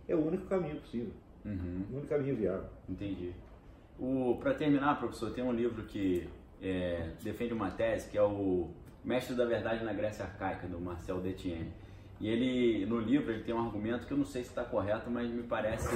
é 0.08 0.16
o 0.16 0.26
único 0.26 0.46
caminho 0.48 0.80
possível. 0.82 1.14
Uhum. 1.46 1.86
O 1.92 1.96
único 1.98 2.08
caminho 2.08 2.36
viável. 2.36 2.70
Entendi. 2.90 3.34
Para 4.40 4.56
terminar, 4.56 5.00
professor, 5.00 5.32
tem 5.32 5.44
um 5.44 5.54
livro 5.54 5.84
que 5.84 6.28
é, 6.62 7.12
defende 7.24 7.54
uma 7.54 7.70
tese 7.72 8.10
que 8.10 8.18
é 8.18 8.24
o 8.24 8.70
Mestre 9.04 9.36
da 9.36 9.46
Verdade 9.46 9.84
na 9.84 9.94
Grécia 9.94 10.26
Arcaica, 10.26 10.68
do 10.68 10.80
Marcel 10.80 11.20
Detienne. 11.20 11.72
E 12.22 12.30
ele, 12.30 12.86
no 12.86 13.00
livro, 13.00 13.32
ele 13.32 13.44
tem 13.44 13.54
um 13.54 13.60
argumento 13.60 14.06
que 14.06 14.14
eu 14.14 14.18
não 14.18 14.26
sei 14.26 14.44
se 14.44 14.50
está 14.50 14.64
correto, 14.64 15.10
mas 15.10 15.28
me 15.28 15.42
parece 15.42 15.90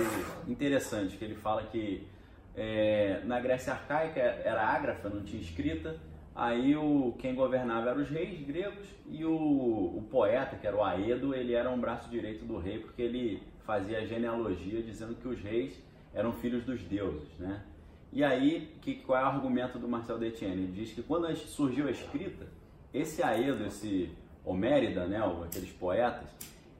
interessante, 0.47 1.17
que 1.17 1.23
ele 1.23 1.35
fala 1.35 1.61
que 1.63 2.07
é, 2.55 3.21
na 3.25 3.39
Grécia 3.39 3.73
Arcaica 3.73 4.19
era 4.19 4.65
ágrafa, 4.65 5.07
não 5.07 5.23
tinha 5.23 5.39
escrita, 5.39 5.95
aí 6.33 6.75
o, 6.75 7.13
quem 7.19 7.35
governava 7.35 7.91
eram 7.91 8.01
os 8.01 8.09
reis 8.09 8.41
gregos 8.41 8.87
e 9.07 9.23
o, 9.23 9.31
o 9.31 10.07
poeta, 10.09 10.55
que 10.55 10.65
era 10.65 10.75
o 10.75 10.83
Aedo, 10.83 11.35
ele 11.35 11.53
era 11.53 11.69
um 11.69 11.79
braço 11.79 12.09
direito 12.09 12.43
do 12.43 12.57
rei, 12.57 12.79
porque 12.79 13.03
ele 13.03 13.43
fazia 13.63 14.03
genealogia 14.07 14.81
dizendo 14.81 15.13
que 15.13 15.27
os 15.27 15.39
reis 15.39 15.79
eram 16.11 16.33
filhos 16.33 16.63
dos 16.63 16.81
deuses, 16.81 17.29
né? 17.37 17.63
E 18.11 18.23
aí, 18.23 18.73
que, 18.81 18.95
qual 18.95 19.19
é 19.19 19.23
o 19.23 19.27
argumento 19.27 19.77
do 19.77 19.87
Marcel 19.87 20.17
Detienne? 20.17 20.63
Ele 20.63 20.71
diz 20.71 20.91
que 20.91 21.03
quando 21.03 21.35
surgiu 21.35 21.87
a 21.87 21.91
escrita, 21.91 22.47
esse 22.93 23.21
Aedo, 23.21 23.65
esse 23.65 24.09
Homérida, 24.45 25.07
né, 25.07 25.19
aqueles 25.43 25.71
poetas, 25.71 26.27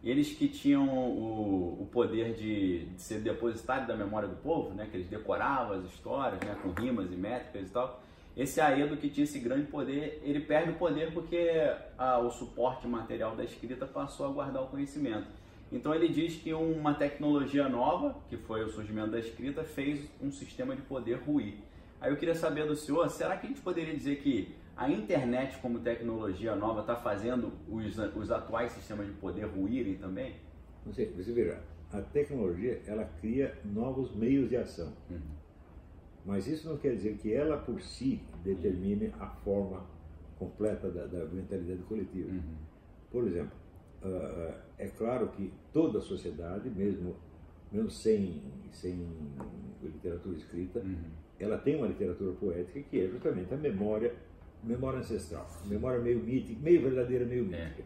eles 0.03 0.31
que 0.31 0.47
tinham 0.47 0.87
o, 0.87 1.81
o 1.81 1.89
poder 1.91 2.35
de, 2.35 2.85
de, 2.85 3.01
ser 3.01 3.21
depositário 3.21 3.87
da 3.87 3.95
memória 3.95 4.27
do 4.27 4.35
povo, 4.35 4.73
né, 4.75 4.87
que 4.89 4.97
eles 4.97 5.07
decoravam 5.07 5.79
as 5.79 5.85
histórias 5.85 6.39
né, 6.41 6.55
com 6.61 6.69
rimas 6.79 7.11
e 7.11 7.15
métricas 7.15 7.67
e 7.67 7.71
tal, 7.71 8.03
esse 8.37 8.59
Aedo 8.59 8.97
que 8.97 9.09
tinha 9.09 9.23
esse 9.23 9.39
grande 9.39 9.67
poder, 9.67 10.21
ele 10.23 10.41
perde 10.41 10.71
o 10.71 10.75
poder 10.75 11.13
porque 11.13 11.49
a, 11.97 12.19
o 12.19 12.29
suporte 12.29 12.85
material 12.85 13.35
da 13.35 13.43
escrita 13.43 13.85
passou 13.87 14.27
a 14.27 14.29
guardar 14.29 14.61
o 14.61 14.67
conhecimento. 14.67 15.27
Então 15.71 15.95
ele 15.95 16.09
diz 16.09 16.35
que 16.35 16.53
uma 16.53 16.93
tecnologia 16.93 17.67
nova, 17.69 18.15
que 18.29 18.37
foi 18.37 18.63
o 18.63 18.69
surgimento 18.69 19.11
da 19.11 19.19
escrita, 19.19 19.63
fez 19.63 20.07
um 20.21 20.31
sistema 20.31 20.75
de 20.75 20.81
poder 20.81 21.15
ruir. 21.15 21.55
Aí 21.99 22.11
eu 22.11 22.17
queria 22.17 22.35
saber 22.35 22.67
do 22.67 22.75
senhor, 22.75 23.09
será 23.09 23.37
que 23.37 23.47
a 23.47 23.49
gente 23.49 23.61
poderia 23.61 23.95
dizer 23.95 24.17
que 24.17 24.53
a 24.75 24.89
internet 24.89 25.57
como 25.59 25.79
tecnologia 25.79 26.55
nova 26.55 26.81
está 26.81 26.95
fazendo 26.95 27.51
os, 27.69 27.97
os 27.97 28.31
atuais 28.31 28.71
sistemas 28.73 29.07
de 29.07 29.13
poder 29.13 29.45
ruírem 29.45 29.95
também? 29.95 30.35
Você, 30.85 31.05
você 31.05 31.31
verá, 31.31 31.61
a 31.91 32.01
tecnologia 32.01 32.81
ela 32.85 33.05
cria 33.21 33.57
novos 33.63 34.13
meios 34.15 34.49
de 34.49 34.57
ação. 34.57 34.93
Uhum. 35.09 35.19
Mas 36.25 36.47
isso 36.47 36.67
não 36.67 36.77
quer 36.77 36.95
dizer 36.95 37.17
que 37.17 37.33
ela 37.33 37.57
por 37.57 37.81
si 37.81 38.21
determine 38.43 39.13
a 39.19 39.27
forma 39.27 39.85
completa 40.37 40.89
da, 40.89 41.05
da 41.05 41.25
mentalidade 41.25 41.81
coletiva. 41.83 42.31
Uhum. 42.31 42.55
Por 43.11 43.27
exemplo, 43.27 43.53
uh, 44.03 44.53
é 44.77 44.87
claro 44.87 45.29
que 45.29 45.53
toda 45.71 45.99
a 45.99 46.01
sociedade, 46.01 46.69
mesmo, 46.69 47.15
mesmo 47.71 47.89
sem, 47.89 48.41
sem 48.71 49.07
literatura 49.81 50.35
escrita, 50.35 50.79
uhum. 50.79 51.11
ela 51.39 51.57
tem 51.57 51.75
uma 51.77 51.87
literatura 51.87 52.33
poética 52.33 52.81
que 52.81 52.99
é 52.99 53.07
justamente 53.07 53.53
a 53.53 53.57
memória, 53.57 54.13
memória 54.65 54.99
ancestral, 54.99 55.47
memória 55.65 55.99
meio 55.99 56.19
mítica, 56.19 56.59
meio 56.61 56.81
verdadeira, 56.81 57.25
meio 57.25 57.43
é. 57.53 57.65
mítica. 57.65 57.83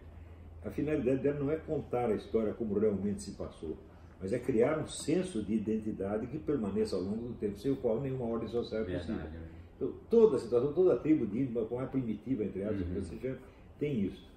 É. 0.63 0.67
A 0.67 0.71
finalidade 0.71 1.19
dela 1.19 1.39
não 1.39 1.51
é 1.51 1.55
contar 1.55 2.09
a 2.09 2.15
história 2.15 2.53
como 2.53 2.77
realmente 2.77 3.21
se 3.21 3.31
passou, 3.31 3.77
mas 4.19 4.33
é 4.33 4.39
criar 4.39 4.77
um 4.77 4.87
senso 4.87 5.41
de 5.43 5.53
identidade 5.53 6.27
que 6.27 6.37
permaneça 6.37 6.95
ao 6.95 7.01
longo 7.01 7.29
do 7.29 7.33
tempo, 7.35 7.57
sem 7.57 7.71
o 7.71 7.77
qual 7.77 8.01
nenhuma 8.01 8.25
ordem 8.25 8.49
social 8.49 8.81
é 8.81 8.97
possível. 8.97 9.27
Então, 9.75 9.93
toda 10.09 10.35
a 10.35 10.39
situação, 10.39 10.73
toda 10.73 10.93
a 10.93 10.97
tribo 10.97 11.25
de 11.25 11.41
índio, 11.41 11.65
como 11.65 11.81
é 11.81 11.85
primitiva, 11.85 12.43
entre 12.43 12.63
aspas, 12.63 13.11
uhum. 13.11 13.35
tem 13.79 14.01
isso. 14.01 14.29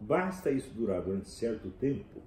Basta 0.00 0.50
isso 0.50 0.72
durar 0.74 1.02
durante 1.02 1.28
certo 1.28 1.70
tempo 1.70 2.20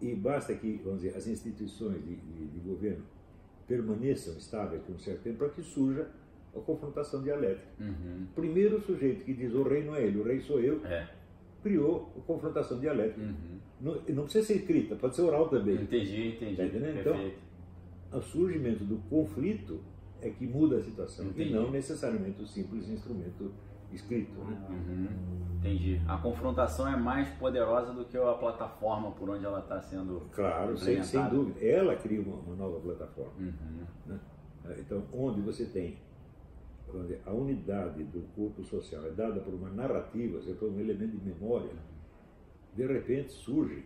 e 0.00 0.14
basta 0.14 0.54
que, 0.54 0.80
vamos 0.84 1.02
dizer, 1.02 1.16
as 1.16 1.26
instituições 1.26 2.02
de, 2.04 2.16
de, 2.16 2.46
de 2.46 2.58
governo 2.60 3.04
permaneçam 3.66 4.36
estáveis 4.36 4.82
por 4.82 4.94
um 4.94 4.98
certo 4.98 5.22
tempo 5.22 5.38
para 5.38 5.48
que 5.50 5.62
surja 5.62 6.08
a 6.56 6.60
confrontação 6.60 7.22
dialética. 7.22 7.68
Uhum. 7.80 8.26
Primeiro 8.34 8.76
o 8.76 8.80
sujeito 8.80 9.24
que 9.24 9.34
diz 9.34 9.52
o 9.54 9.62
rei 9.62 9.84
não 9.84 9.94
é 9.94 10.02
ele, 10.02 10.20
o 10.20 10.24
rei 10.24 10.40
sou 10.40 10.60
eu, 10.60 10.84
é. 10.84 11.08
criou 11.62 12.12
a 12.16 12.20
confrontação 12.20 12.78
dialética. 12.80 13.20
Uhum. 13.20 13.58
Não, 13.80 13.94
não, 14.08 14.22
precisa 14.24 14.46
ser 14.46 14.56
escrita, 14.56 14.96
pode 14.96 15.16
ser 15.16 15.22
oral 15.22 15.48
também. 15.48 15.74
Entendi, 15.74 16.28
entendi. 16.28 16.56
Tá 16.56 16.64
então, 17.00 17.30
o 18.12 18.22
surgimento 18.22 18.84
do 18.84 18.96
conflito 19.10 19.80
é 20.22 20.30
que 20.30 20.46
muda 20.46 20.78
a 20.78 20.82
situação 20.82 21.26
entendi. 21.26 21.50
e 21.50 21.52
não 21.52 21.70
necessariamente 21.70 22.40
o 22.40 22.46
simples 22.46 22.88
instrumento 22.88 23.52
escrito. 23.92 24.32
Né? 24.38 24.66
Uhum. 24.70 25.08
Entendi. 25.58 26.00
A 26.06 26.16
confrontação 26.16 26.88
é 26.88 26.96
mais 26.96 27.28
poderosa 27.30 27.92
do 27.92 28.04
que 28.04 28.16
a 28.16 28.32
plataforma 28.34 29.10
por 29.12 29.28
onde 29.30 29.44
ela 29.44 29.60
está 29.60 29.80
sendo. 29.80 30.22
Claro, 30.32 30.76
sem, 30.76 31.02
sem, 31.02 31.28
dúvida. 31.28 31.64
Ela 31.64 31.96
cria 31.96 32.20
uma, 32.20 32.36
uma 32.36 32.56
nova 32.56 32.80
plataforma. 32.80 33.32
Uhum. 33.38 33.86
Né? 34.06 34.20
Então, 34.78 35.04
onde 35.12 35.40
você 35.40 35.66
tem 35.66 35.98
onde 36.94 37.18
a 37.24 37.32
unidade 37.32 38.04
do 38.04 38.22
corpo 38.34 38.62
social 38.64 39.04
é 39.06 39.10
dada 39.10 39.40
por 39.40 39.54
uma 39.54 39.70
narrativa, 39.70 40.40
seja, 40.40 40.54
por 40.54 40.70
um 40.70 40.80
elemento 40.80 41.16
de 41.16 41.24
memória, 41.24 41.70
de 42.74 42.86
repente 42.86 43.32
surge 43.32 43.84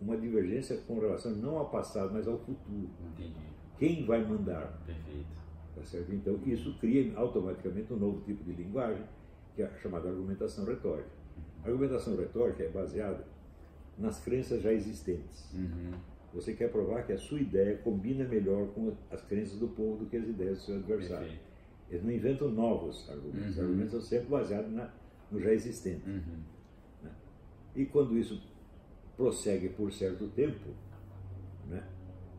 uma 0.00 0.16
divergência 0.16 0.76
com 0.86 0.98
relação 0.98 1.32
não 1.32 1.58
ao 1.58 1.70
passado, 1.70 2.12
mas 2.12 2.28
ao 2.28 2.38
futuro. 2.38 2.90
Entendi. 3.12 3.34
Quem 3.78 4.04
vai 4.04 4.24
mandar? 4.24 4.82
Perfeito. 4.86 5.46
Tá 5.74 5.84
certo? 5.84 6.12
Então, 6.12 6.38
isso 6.46 6.76
cria 6.78 7.12
automaticamente 7.16 7.92
um 7.92 7.96
novo 7.96 8.20
tipo 8.22 8.42
de 8.44 8.52
linguagem 8.52 9.04
que 9.54 9.62
é 9.62 9.66
a 9.66 9.74
chamada 9.78 10.08
argumentação 10.08 10.64
retórica. 10.64 11.08
A 11.64 11.68
argumentação 11.68 12.14
retórica 12.16 12.62
é 12.62 12.68
baseada 12.68 13.24
nas 13.98 14.22
crenças 14.22 14.62
já 14.62 14.72
existentes. 14.72 15.50
Uhum. 15.54 15.92
Você 16.34 16.52
quer 16.52 16.70
provar 16.70 17.06
que 17.06 17.12
a 17.14 17.18
sua 17.18 17.40
ideia 17.40 17.78
combina 17.78 18.24
melhor 18.24 18.68
com 18.68 18.94
as 19.10 19.22
crenças 19.22 19.58
do 19.58 19.68
povo 19.68 20.04
do 20.04 20.06
que 20.06 20.16
as 20.18 20.28
ideias 20.28 20.58
do 20.58 20.64
seu 20.64 20.74
adversário. 20.76 21.28
Perfeito. 21.28 21.45
Eles 21.90 22.04
não 22.04 22.10
inventam 22.10 22.50
novos 22.50 23.08
argumentos. 23.08 23.44
Uhum. 23.44 23.50
Os 23.50 23.58
argumentos 23.60 23.90
são 23.92 24.00
sempre 24.00 24.28
baseados 24.28 24.72
na, 24.72 24.90
no 25.30 25.40
já 25.40 25.52
existente. 25.52 26.08
Uhum. 26.08 26.42
Né? 27.02 27.10
E 27.74 27.86
quando 27.86 28.18
isso 28.18 28.40
prossegue 29.16 29.68
por 29.70 29.92
certo 29.92 30.28
tempo, 30.28 30.70
né, 31.68 31.82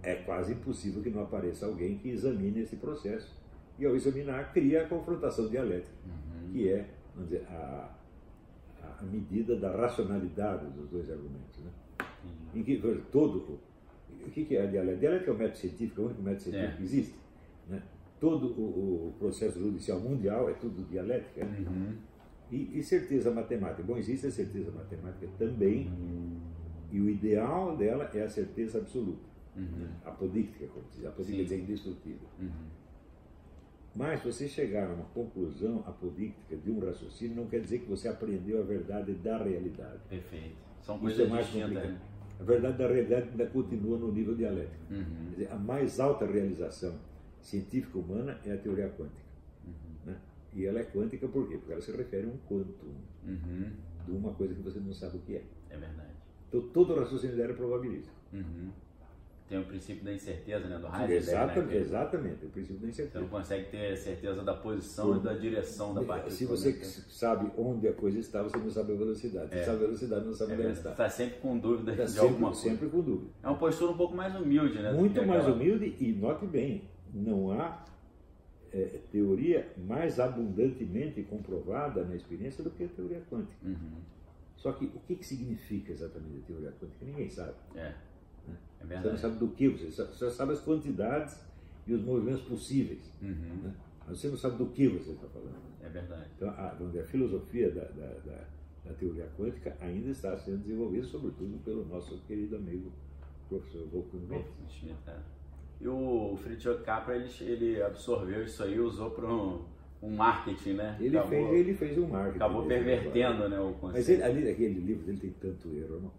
é 0.03 0.15
quase 0.15 0.53
impossível 0.53 1.01
que 1.01 1.09
não 1.09 1.23
apareça 1.23 1.65
alguém 1.65 1.97
que 1.97 2.09
examine 2.09 2.61
esse 2.61 2.75
processo. 2.75 3.35
E 3.79 3.85
ao 3.85 3.95
examinar, 3.95 4.51
cria 4.53 4.83
a 4.83 4.87
confrontação 4.87 5.47
dialética, 5.47 5.93
uhum. 6.05 6.51
que 6.51 6.69
é 6.69 6.89
vamos 7.17 7.29
dizer, 7.29 7.45
a, 7.47 7.95
a 8.99 9.03
medida 9.03 9.55
da 9.55 9.75
racionalidade 9.75 10.65
dos 10.71 10.89
dois 10.89 11.09
argumentos. 11.09 11.59
Né? 11.59 11.71
Em 12.53 12.63
que 12.63 12.77
todo 13.11 13.59
o 14.25 14.29
que 14.31 14.55
é 14.55 14.63
a 14.63 14.65
dialética? 14.65 14.97
A 14.97 14.99
dialética 14.99 15.31
é 15.31 15.33
o 15.33 15.37
método 15.37 15.57
científico, 15.57 16.01
é 16.01 16.03
o 16.03 16.07
único 16.07 16.21
método 16.21 16.43
científico 16.43 16.73
é. 16.73 16.77
que 16.77 16.83
existe. 16.83 17.15
Né? 17.67 17.83
Todo 18.19 18.47
o, 18.47 19.09
o, 19.09 19.13
processo 19.19 19.59
judicial 19.59 19.99
mundial 19.99 20.49
é 20.49 20.53
tudo 20.53 20.87
dialética. 20.89 21.45
Né? 21.45 21.65
Uhum. 21.67 21.95
E, 22.49 22.79
e, 22.79 22.83
certeza 22.83 23.29
matemática. 23.29 23.83
Bom, 23.83 23.97
existe 23.97 24.27
a 24.27 24.31
certeza 24.31 24.71
matemática 24.71 25.27
também, 25.37 25.87
uhum. 25.87 26.39
e 26.91 26.99
o 26.99 27.09
ideal 27.09 27.75
dela 27.75 28.09
é 28.13 28.23
a 28.23 28.29
certeza 28.29 28.79
absoluta. 28.79 29.27
Uhum. 29.55 29.87
Apodíctica, 30.05 30.65
como 30.67 30.85
diz. 30.91 31.05
Apodíctica 31.05 31.53
é 31.53 31.57
indestrutível. 31.57 32.27
Uhum. 32.39 32.67
Mas 33.95 34.23
você 34.23 34.47
chegar 34.47 34.89
a 34.89 34.93
uma 34.93 35.05
conclusão 35.05 35.83
apodíctica 35.87 36.55
de 36.55 36.69
um 36.69 36.79
raciocínio 36.79 37.35
não 37.35 37.47
quer 37.47 37.61
dizer 37.61 37.79
que 37.79 37.89
você 37.89 38.07
aprendeu 38.07 38.59
a 38.59 38.63
verdade 38.63 39.13
da 39.13 39.43
realidade. 39.43 39.99
Perfeito. 40.07 40.55
São 40.83 40.95
Isso 40.95 41.03
coisas 41.03 41.25
é 41.25 41.29
mais 41.29 41.45
distintas. 41.47 41.83
Né? 41.83 41.99
A 42.39 42.43
verdade 42.43 42.77
da 42.77 42.87
realidade 42.87 43.29
ainda 43.29 43.47
continua 43.47 43.97
no 43.97 44.11
nível 44.11 44.35
dialético. 44.35 44.93
Uhum. 44.93 45.29
Dizer, 45.31 45.51
a 45.51 45.55
mais 45.55 45.99
alta 45.99 46.25
realização 46.25 46.95
científica 47.41 47.97
humana 47.97 48.39
é 48.45 48.53
a 48.53 48.57
teoria 48.57 48.89
quântica. 48.89 49.27
Uhum. 49.65 50.11
Né? 50.11 50.17
E 50.53 50.65
ela 50.65 50.79
é 50.79 50.83
quântica 50.83 51.27
por 51.27 51.47
quê? 51.47 51.57
Porque 51.57 51.73
ela 51.73 51.81
se 51.81 51.91
refere 51.91 52.25
a 52.25 52.29
um 52.29 52.37
quantum 52.47 52.95
uhum. 53.25 53.71
de 54.05 54.11
uma 54.11 54.33
coisa 54.33 54.53
que 54.53 54.61
você 54.61 54.79
não 54.79 54.93
sabe 54.93 55.17
o 55.17 55.21
que 55.21 55.35
é. 55.35 55.43
É 55.69 55.77
verdade. 55.77 56.17
Então 56.47 56.61
todo 56.69 56.93
o 56.93 56.99
raciocínio 56.99 57.35
dela 57.35 57.51
é 57.51 57.55
probabilístico. 57.55 58.15
Uhum. 58.33 58.71
tem 59.47 59.57
o 59.57 59.63
princípio 59.63 60.03
da 60.03 60.11
incerteza, 60.11 60.67
né? 60.67 60.77
Do 60.77 60.87
Heisenberg, 60.87 61.15
exatamente, 61.15 61.73
né? 61.73 61.77
exatamente, 61.77 62.45
o 62.45 62.49
princípio 62.49 62.81
da 62.81 62.87
incerteza. 62.89 63.19
Você 63.19 63.21
não 63.21 63.29
consegue 63.29 63.69
ter 63.69 63.95
certeza 63.95 64.43
da 64.43 64.53
posição 64.53 65.13
Sim. 65.13 65.19
e 65.19 65.23
da 65.23 65.33
direção 65.33 65.93
da 65.93 66.03
partícula. 66.03 66.31
Se 66.31 66.45
você 66.45 66.71
né? 66.71 66.83
sabe 66.83 67.51
onde 67.57 67.87
a 67.87 67.93
coisa 67.93 68.19
está, 68.19 68.43
você 68.43 68.57
não 68.57 68.69
sabe 68.69 68.91
a 68.93 68.95
velocidade. 68.95 69.49
Se 69.49 69.59
é. 69.59 69.63
sabe 69.63 69.77
a 69.77 69.79
velocidade, 69.85 70.25
não 70.25 70.33
sabe 70.33 70.51
é, 70.51 70.55
onde 70.55 70.71
está. 70.71 70.91
Está 70.91 71.09
sempre 71.09 71.39
com 71.39 71.57
dúvida 71.57 71.95
tá 71.95 72.03
de 72.03 72.11
sempre, 72.11 72.27
alguma 72.27 72.47
coisa. 72.49 72.61
Sempre 72.61 72.89
com 72.89 73.01
dúvida. 73.01 73.31
É 73.41 73.47
uma 73.47 73.57
postura 73.57 73.91
um 73.91 73.97
pouco 73.97 74.15
mais 74.15 74.35
humilde, 74.35 74.79
né? 74.79 74.91
Muito 74.91 75.25
mais 75.25 75.41
aquela... 75.41 75.55
humilde 75.55 75.95
e 75.97 76.11
note 76.11 76.45
bem, 76.45 76.83
não 77.13 77.51
há 77.51 77.85
é, 78.71 78.99
teoria 79.11 79.71
mais 79.77 80.19
abundantemente 80.19 81.23
comprovada 81.23 82.03
na 82.03 82.15
experiência 82.15 82.63
do 82.63 82.69
que 82.71 82.83
a 82.83 82.87
teoria 82.87 83.21
quântica. 83.29 83.65
Uhum. 83.65 84.01
Só 84.55 84.71
que 84.73 84.85
o 84.85 84.99
que, 85.07 85.15
que 85.15 85.25
significa 85.25 85.91
exatamente 85.91 86.39
a 86.39 86.47
teoria 86.47 86.71
quântica? 86.71 87.05
Ninguém 87.05 87.29
sabe. 87.29 87.55
É. 87.75 87.93
Né? 88.47 88.57
É 88.81 88.85
verdade. 88.85 89.03
Você 89.03 89.09
não 89.11 89.17
sabe 89.17 89.39
do 89.39 89.47
que, 89.49 89.69
você 89.69 89.91
só 89.91 90.29
sabe 90.29 90.53
as 90.53 90.61
quantidades 90.61 91.39
e 91.85 91.93
os 91.93 92.01
movimentos 92.01 92.41
possíveis. 92.41 93.11
Uhum. 93.21 93.61
Né? 93.63 93.75
Mas 94.07 94.19
você 94.19 94.29
não 94.29 94.37
sabe 94.37 94.57
do 94.57 94.67
que 94.67 94.87
você 94.87 95.11
está 95.11 95.27
falando. 95.27 95.67
É 95.81 95.89
verdade. 95.89 96.29
Então, 96.35 96.49
a, 96.49 96.71
a 96.71 97.03
filosofia 97.03 97.71
da, 97.71 97.83
da, 97.83 98.13
da, 98.25 98.47
da, 98.85 98.93
teoria 98.93 99.29
quântica 99.37 99.75
ainda 99.79 100.09
está 100.09 100.35
sendo 100.37 100.59
desenvolvida, 100.59 101.05
sobretudo 101.05 101.57
pelo 101.63 101.85
nosso 101.85 102.17
querido 102.21 102.55
amigo 102.55 102.91
professor 103.47 103.87
Wolfgang 103.91 104.43
Schmidt. 104.69 104.97
E 105.79 105.87
o 105.87 106.35
Fritjof 106.37 106.83
Capra, 106.83 107.15
ele, 107.15 107.29
ele 107.41 107.81
absorveu 107.81 108.43
isso 108.43 108.63
aí 108.63 108.79
usou 108.79 109.11
para 109.11 109.27
um 109.27 109.65
um 110.01 110.11
marketing, 110.11 110.73
né? 110.73 110.97
Ele, 110.99 111.17
acabou, 111.17 111.49
fez, 111.49 111.59
ele 111.59 111.73
fez 111.73 111.97
um 111.97 112.07
marketing. 112.07 112.35
Acabou 112.35 112.67
pervertendo 112.67 113.49
né, 113.49 113.59
o 113.59 113.73
conceito. 113.73 113.93
Mas 113.93 114.09
ele, 114.09 114.23
ali, 114.23 114.49
aquele 114.49 114.79
livro 114.79 115.05
dele 115.05 115.17
tem 115.17 115.31
tanto 115.31 115.75
erro. 115.75 115.99
Não? 116.01 116.11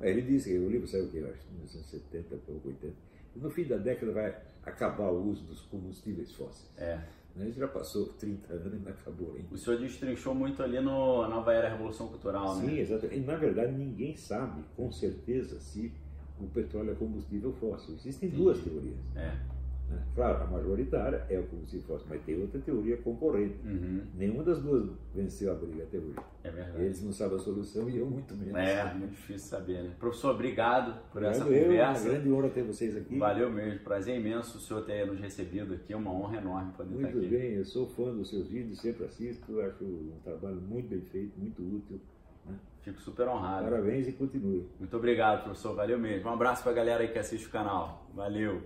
ele 0.06 0.22
disse 0.22 0.50
que 0.50 0.58
o 0.58 0.68
livro 0.68 0.86
saiu 0.86 1.04
o 1.04 1.08
que? 1.08 1.18
Acho 1.18 1.48
1970 1.50 2.38
ou 2.48 2.60
80. 2.66 2.94
E 3.34 3.38
no 3.38 3.50
fim 3.50 3.64
da 3.64 3.76
década 3.76 4.12
vai 4.12 4.36
acabar 4.64 5.10
o 5.10 5.28
uso 5.28 5.44
dos 5.44 5.62
combustíveis 5.62 6.32
fósseis. 6.34 6.70
É. 6.76 7.00
Né? 7.34 7.50
Já 7.56 7.68
passou 7.68 8.08
30 8.14 8.52
anos 8.52 8.74
e 8.74 8.76
não 8.76 8.90
acabou 8.90 9.34
ainda. 9.34 9.54
O 9.54 9.56
senhor 9.56 9.78
destrinchou 9.78 10.34
muito 10.34 10.62
ali 10.62 10.80
no 10.80 11.26
Nova 11.28 11.52
Era 11.52 11.68
Revolução 11.70 12.08
Cultural, 12.08 12.56
Sim, 12.56 12.62
né? 12.62 12.68
Sim, 12.72 12.78
exatamente. 12.80 13.20
E, 13.20 13.24
na 13.24 13.36
verdade, 13.36 13.72
ninguém 13.72 14.16
sabe 14.16 14.62
com 14.76 14.90
certeza 14.92 15.60
se 15.60 15.92
o 16.40 16.48
petróleo 16.48 16.92
é 16.92 16.94
combustível 16.94 17.52
fóssil. 17.52 17.94
Existem 17.94 18.28
duas 18.30 18.58
teorias. 18.58 18.96
É. 19.16 19.32
Né? 19.88 20.02
Claro, 20.14 20.44
a 20.44 20.46
majoritária 20.46 21.24
é 21.30 21.38
o 21.38 21.44
combustível 21.44 21.86
fóssil, 21.86 22.06
mas 22.10 22.22
tem 22.22 22.38
outra 22.40 22.60
teoria 22.60 22.96
concorrente. 22.98 23.56
Uhum. 23.64 24.02
Nenhuma 24.14 24.42
das 24.42 24.60
duas 24.62 24.90
venceu 25.14 25.50
a 25.50 25.54
briga 25.54 25.82
até 25.84 25.96
hoje. 25.96 26.18
É 26.44 26.50
verdade. 26.50 26.82
Eles 26.82 27.02
não 27.02 27.12
sabem 27.12 27.36
a 27.36 27.38
solução 27.38 27.88
e 27.88 27.96
eu 27.96 28.06
muito 28.06 28.34
menos. 28.34 28.54
É, 28.54 28.94
muito 28.94 29.12
difícil 29.12 29.48
saber, 29.48 29.82
né? 29.82 29.94
Professor, 29.98 30.34
obrigado 30.34 30.92
por 31.10 31.22
obrigado 31.22 31.34
essa 31.34 31.48
eu, 31.48 31.64
conversa. 31.64 32.02
Uma 32.02 32.10
grande 32.10 32.32
honra 32.32 32.48
ter 32.50 32.62
vocês 32.64 32.96
aqui. 32.96 33.18
Valeu 33.18 33.50
mesmo, 33.50 33.80
prazer 33.80 34.20
imenso 34.20 34.58
o 34.58 34.60
senhor 34.60 34.84
ter 34.84 35.06
nos 35.06 35.18
recebido 35.18 35.72
aqui, 35.74 35.92
é 35.92 35.96
uma 35.96 36.12
honra 36.12 36.36
enorme 36.36 36.72
poder 36.72 36.90
muito 36.90 37.06
estar 37.06 37.18
aqui. 37.18 37.26
Muito 37.26 37.40
bem, 37.40 37.52
eu 37.54 37.64
sou 37.64 37.86
fã 37.86 38.14
dos 38.14 38.28
seus 38.28 38.46
vídeos, 38.48 38.80
sempre 38.80 39.06
assisto, 39.06 39.60
acho 39.60 39.84
um 39.84 40.20
trabalho 40.22 40.60
muito 40.60 40.88
bem 40.88 41.00
feito, 41.00 41.38
muito 41.38 41.62
útil. 41.62 41.98
Né? 42.88 42.92
Fico 42.92 43.00
super 43.02 43.28
honrado. 43.28 43.64
Parabéns 43.64 44.08
e 44.08 44.12
continue. 44.12 44.68
Muito 44.78 44.96
obrigado, 44.96 45.44
professor, 45.44 45.74
valeu 45.74 45.98
mesmo. 45.98 46.28
Um 46.28 46.32
abraço 46.32 46.62
para 46.62 46.72
a 46.72 46.74
galera 46.74 47.02
aí 47.02 47.08
que 47.08 47.18
assiste 47.18 47.46
o 47.46 47.50
canal. 47.50 48.06
Valeu. 48.14 48.62